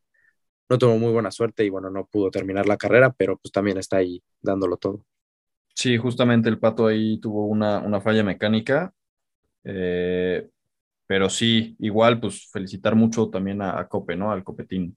no 0.68 0.78
tuvo 0.78 0.98
muy 0.98 1.12
buena 1.12 1.30
suerte 1.30 1.64
y 1.64 1.70
bueno, 1.70 1.90
no 1.90 2.06
pudo 2.06 2.30
terminar 2.30 2.66
la 2.66 2.76
carrera, 2.76 3.12
pero 3.16 3.38
pues 3.38 3.52
también 3.52 3.78
está 3.78 3.98
ahí 3.98 4.22
dándolo 4.40 4.76
todo. 4.76 5.04
Sí, 5.74 5.96
justamente 5.96 6.48
el 6.48 6.58
Pato 6.58 6.86
ahí 6.88 7.20
tuvo 7.20 7.46
una, 7.46 7.78
una 7.78 8.00
falla 8.00 8.24
mecánica, 8.24 8.92
eh, 9.64 10.48
pero 11.06 11.30
sí, 11.30 11.76
igual 11.80 12.20
pues 12.20 12.50
felicitar 12.50 12.94
mucho 12.96 13.30
también 13.30 13.62
a, 13.62 13.78
a 13.78 13.88
Cope, 13.88 14.16
¿no? 14.16 14.32
Al 14.32 14.44
Copetín 14.44 14.96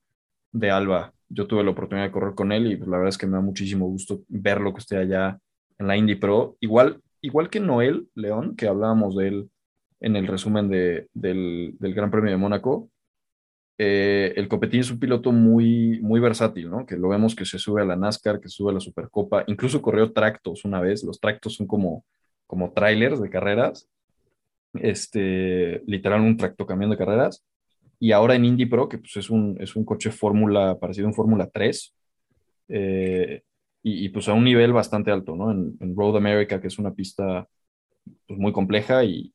de 0.51 0.71
Alba 0.71 1.13
yo 1.33 1.47
tuve 1.47 1.63
la 1.63 1.71
oportunidad 1.71 2.07
de 2.07 2.11
correr 2.11 2.35
con 2.35 2.51
él 2.51 2.71
y 2.71 2.75
pues, 2.75 2.89
la 2.89 2.97
verdad 2.97 3.09
es 3.09 3.17
que 3.17 3.27
me 3.27 3.33
da 3.33 3.41
muchísimo 3.41 3.87
gusto 3.87 4.23
verlo 4.27 4.73
que 4.73 4.79
esté 4.79 4.97
allá 4.97 5.39
en 5.81 5.87
la 5.87 5.97
Indy 5.97 6.15
Pro. 6.15 6.57
Igual, 6.61 7.01
igual 7.21 7.49
que 7.49 7.59
Noel 7.59 8.07
León, 8.15 8.55
que 8.55 8.67
hablábamos 8.67 9.15
de 9.15 9.27
él 9.27 9.49
en 9.99 10.15
el 10.15 10.27
resumen 10.27 10.69
del, 10.69 11.77
Gran 11.79 12.11
Premio 12.11 12.31
de 12.31 12.37
Mónaco. 12.37 12.89
Eh, 13.77 14.33
el 14.35 14.47
Copetín 14.47 14.81
es 14.81 14.91
un 14.91 14.99
piloto 14.99 15.31
muy, 15.31 15.99
muy 16.01 16.19
versátil, 16.19 16.69
¿no? 16.69 16.85
Que 16.85 16.97
lo 16.97 17.09
vemos 17.09 17.35
que 17.35 17.45
se 17.45 17.57
sube 17.57 17.81
a 17.81 17.85
la 17.85 17.95
NASCAR, 17.95 18.39
que 18.39 18.49
sube 18.49 18.71
a 18.71 18.73
la 18.75 18.79
Supercopa, 18.79 19.43
incluso 19.47 19.81
corrió 19.81 20.11
tractos 20.13 20.65
una 20.65 20.79
vez. 20.79 21.03
Los 21.03 21.19
tractos 21.19 21.55
son 21.55 21.67
como, 21.67 22.05
como 22.45 22.71
trailers 22.73 23.19
de 23.19 23.29
carreras, 23.29 23.89
este, 24.73 25.81
literal 25.87 26.21
un 26.21 26.37
tractocamión 26.37 26.91
de 26.91 26.97
carreras. 26.97 27.43
Y 27.99 28.11
ahora 28.11 28.35
en 28.35 28.45
Indy 28.45 28.65
Pro, 28.65 28.89
que 28.89 28.97
pues 28.97 29.15
es 29.17 29.29
un, 29.29 29.57
es 29.59 29.75
un 29.75 29.85
coche 29.85 30.11
Fórmula, 30.11 30.77
parecido 30.79 31.07
a 31.07 31.09
un 31.09 31.15
Fórmula 31.15 31.49
3, 31.51 31.95
eh, 32.69 33.41
y, 33.83 34.09
pues 34.09 34.27
a 34.27 34.33
un 34.33 34.43
nivel 34.43 34.73
bastante 34.73 35.11
alto, 35.11 35.35
¿no? 35.35 35.51
En, 35.51 35.95
Road 35.95 36.17
America, 36.17 36.61
que 36.61 36.67
es 36.67 36.77
una 36.77 36.93
pista 36.93 37.47
pues, 38.27 38.39
muy 38.39 38.51
compleja 38.51 39.03
y, 39.03 39.33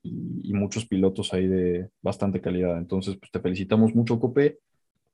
muchos 0.54 0.86
pilotos 0.86 1.34
ahí 1.34 1.46
de 1.46 1.90
bastante 2.00 2.40
calidad. 2.40 2.78
Entonces, 2.78 3.16
pues 3.16 3.30
te 3.30 3.40
felicitamos 3.40 3.94
mucho, 3.94 4.18
Cope. 4.18 4.58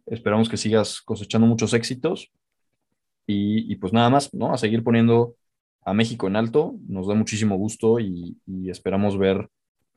Esperamos 0.06 0.48
que 0.48 0.56
sigas 0.56 1.00
cosechando 1.00 1.46
muchos 1.46 1.74
éxitos 1.74 2.30
y, 3.26 3.74
pues 3.76 3.92
nada 3.92 4.10
más, 4.10 4.32
¿no? 4.34 4.52
A 4.52 4.58
seguir 4.58 4.84
poniendo 4.84 5.34
a 5.84 5.94
México 5.94 6.28
en 6.28 6.36
alto. 6.36 6.76
Nos 6.86 7.08
da 7.08 7.14
muchísimo 7.14 7.56
gusto 7.56 7.98
y, 7.98 8.36
esperamos 8.68 9.18
ver 9.18 9.48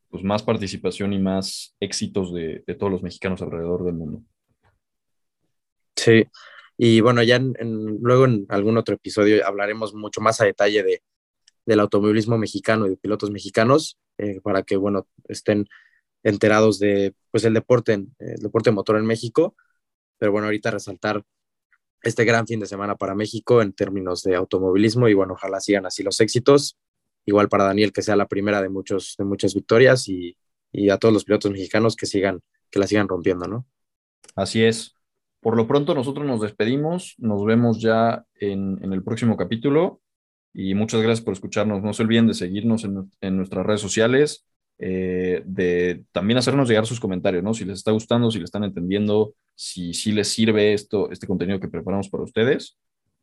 pues 0.10 0.24
más 0.24 0.43
participación 0.43 1.12
y 1.12 1.19
más 1.19 1.76
éxitos 1.82 2.34
de, 2.34 2.63
de 2.65 2.76
todos 2.76 2.91
los 2.91 3.04
mexicanos 3.04 3.41
alrededor 3.41 3.84
del 3.84 3.95
mundo. 3.95 4.21
Sí, 5.95 6.26
y 6.78 7.02
bueno, 7.02 7.24
ya 7.24 7.40
luego 7.40 8.26
en 8.26 8.46
algún 8.50 8.78
otro 8.78 8.96
episodio 8.96 9.46
hablaremos 9.48 9.94
mucho 9.94 10.22
más 10.22 10.42
a 10.42 10.46
detalle 10.46 10.84
de, 10.84 11.02
del 11.66 11.80
automovilismo 11.80 12.38
mexicano 12.38 12.86
y 12.86 12.92
de 12.92 12.98
pilotos 12.98 13.32
mexicanos 13.32 13.98
eh, 14.18 14.42
para 14.42 14.64
que, 14.64 14.76
bueno, 14.76 15.08
estén 15.28 15.68
enterados 16.24 16.80
de, 16.80 17.16
pues, 17.32 17.44
el 17.46 17.54
deporte, 17.54 17.94
el 17.94 18.42
deporte 18.42 18.72
motor 18.72 18.98
en 18.98 19.06
México. 19.06 19.56
Pero 20.18 20.32
bueno, 20.32 20.48
ahorita 20.48 20.72
resaltar 20.72 21.24
este 22.02 22.26
gran 22.26 22.48
fin 22.48 22.60
de 22.60 22.68
semana 22.68 22.96
para 22.96 23.16
México 23.16 23.62
en 23.62 23.74
términos 23.74 24.22
de 24.24 24.36
automovilismo 24.36 25.08
y 25.08 25.14
bueno, 25.14 25.34
ojalá 25.34 25.60
sigan 25.60 25.86
así 25.86 26.04
los 26.04 26.20
éxitos. 26.20 26.78
Igual 27.26 27.50
para 27.50 27.64
Daniel 27.64 27.92
que 27.92 28.02
sea 28.02 28.16
la 28.16 28.28
primera 28.28 28.62
de, 28.62 28.70
muchos, 28.70 29.16
de 29.18 29.26
muchas 29.26 29.54
victorias 29.56 30.08
y, 30.08 30.38
y 30.72 30.90
a 30.90 30.98
todos 30.98 31.14
los 31.14 31.24
pilotos 31.24 31.52
mexicanos 31.52 31.96
que 31.96 32.06
sigan, 32.06 32.42
que 32.70 32.80
la 32.80 32.88
sigan 32.88 33.08
rompiendo, 33.08 33.48
¿no? 33.48 33.66
Así 34.36 34.64
es. 34.64 34.96
Por 35.46 35.58
lo 35.58 35.68
pronto 35.68 35.94
nosotros 35.94 36.26
nos 36.26 36.42
despedimos, 36.42 37.14
nos 37.20 37.46
vemos 37.46 37.80
ya 37.80 38.26
en, 38.40 38.80
el 38.82 39.04
próximo 39.04 39.38
capítulo 39.38 40.02
y 40.52 40.74
muchas 40.74 41.04
gracias 41.04 41.24
por 41.24 41.34
escucharnos. 41.34 41.84
No 41.84 41.94
se 41.94 42.02
olviden 42.02 42.26
de 42.26 42.34
seguirnos 42.34 42.84
en, 42.84 43.38
nuestras 43.38 43.64
redes 43.64 43.80
sociales, 43.80 44.48
eh, 44.80 45.44
de 45.46 46.04
también 46.12 46.40
hacernos 46.40 46.68
llegar 46.68 46.88
sus 46.88 47.00
comentarios, 47.00 47.44
¿no? 47.44 47.54
Si 47.54 47.64
les 47.64 47.78
está 47.78 47.92
gustando, 47.92 48.32
si 48.32 48.40
le 48.40 48.46
están 48.46 48.64
entendiendo, 48.64 49.36
si, 49.54 49.94
si 49.94 50.14
les 50.14 50.30
sirve 50.30 50.74
esto, 50.74 51.12
este 51.12 51.28
contenido 51.28 51.60
que 51.60 51.68
preparamos 51.68 52.10
para 52.10 52.24
ustedes. 52.24 52.80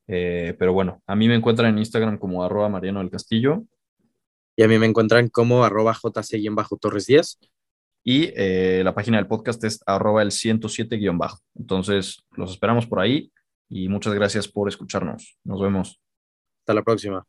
Eh, 0.07 0.55
pero 0.61 0.73
bueno, 0.73 1.03
a 1.09 1.17
mí 1.17 1.27
me 1.27 1.35
encuentran 1.35 1.71
en 1.71 1.79
Instagram 1.79 2.19
como 2.19 2.45
arroba 2.45 2.69
Mariano 2.69 3.01
del 3.01 3.11
Castillo. 3.11 3.65
Y 4.55 4.63
a 4.63 4.69
mí 4.69 4.79
me 4.79 4.87
encuentran 4.87 5.29
como 5.29 5.65
arroba 5.65 5.93
jc-torres 5.93 7.07
10 7.07 7.39
y 8.05 8.33
eh, 8.35 8.83
la 8.85 8.95
página 8.95 9.19
del 9.19 9.27
podcast 9.27 9.62
es 9.65 9.81
arroba 9.87 10.23
el 10.23 10.31
107-bajo. 10.31 11.38
Entonces, 11.55 12.25
los 12.33 12.51
esperamos 12.51 12.87
por 12.87 13.01
ahí 13.01 13.33
y 13.69 13.88
muchas 13.88 14.15
gracias 14.15 14.49
por 14.49 14.69
escucharnos. 14.69 15.38
Nos 15.45 15.61
vemos. 15.61 16.01
Hasta 16.61 16.75
la 16.75 16.83
próxima. 16.83 17.25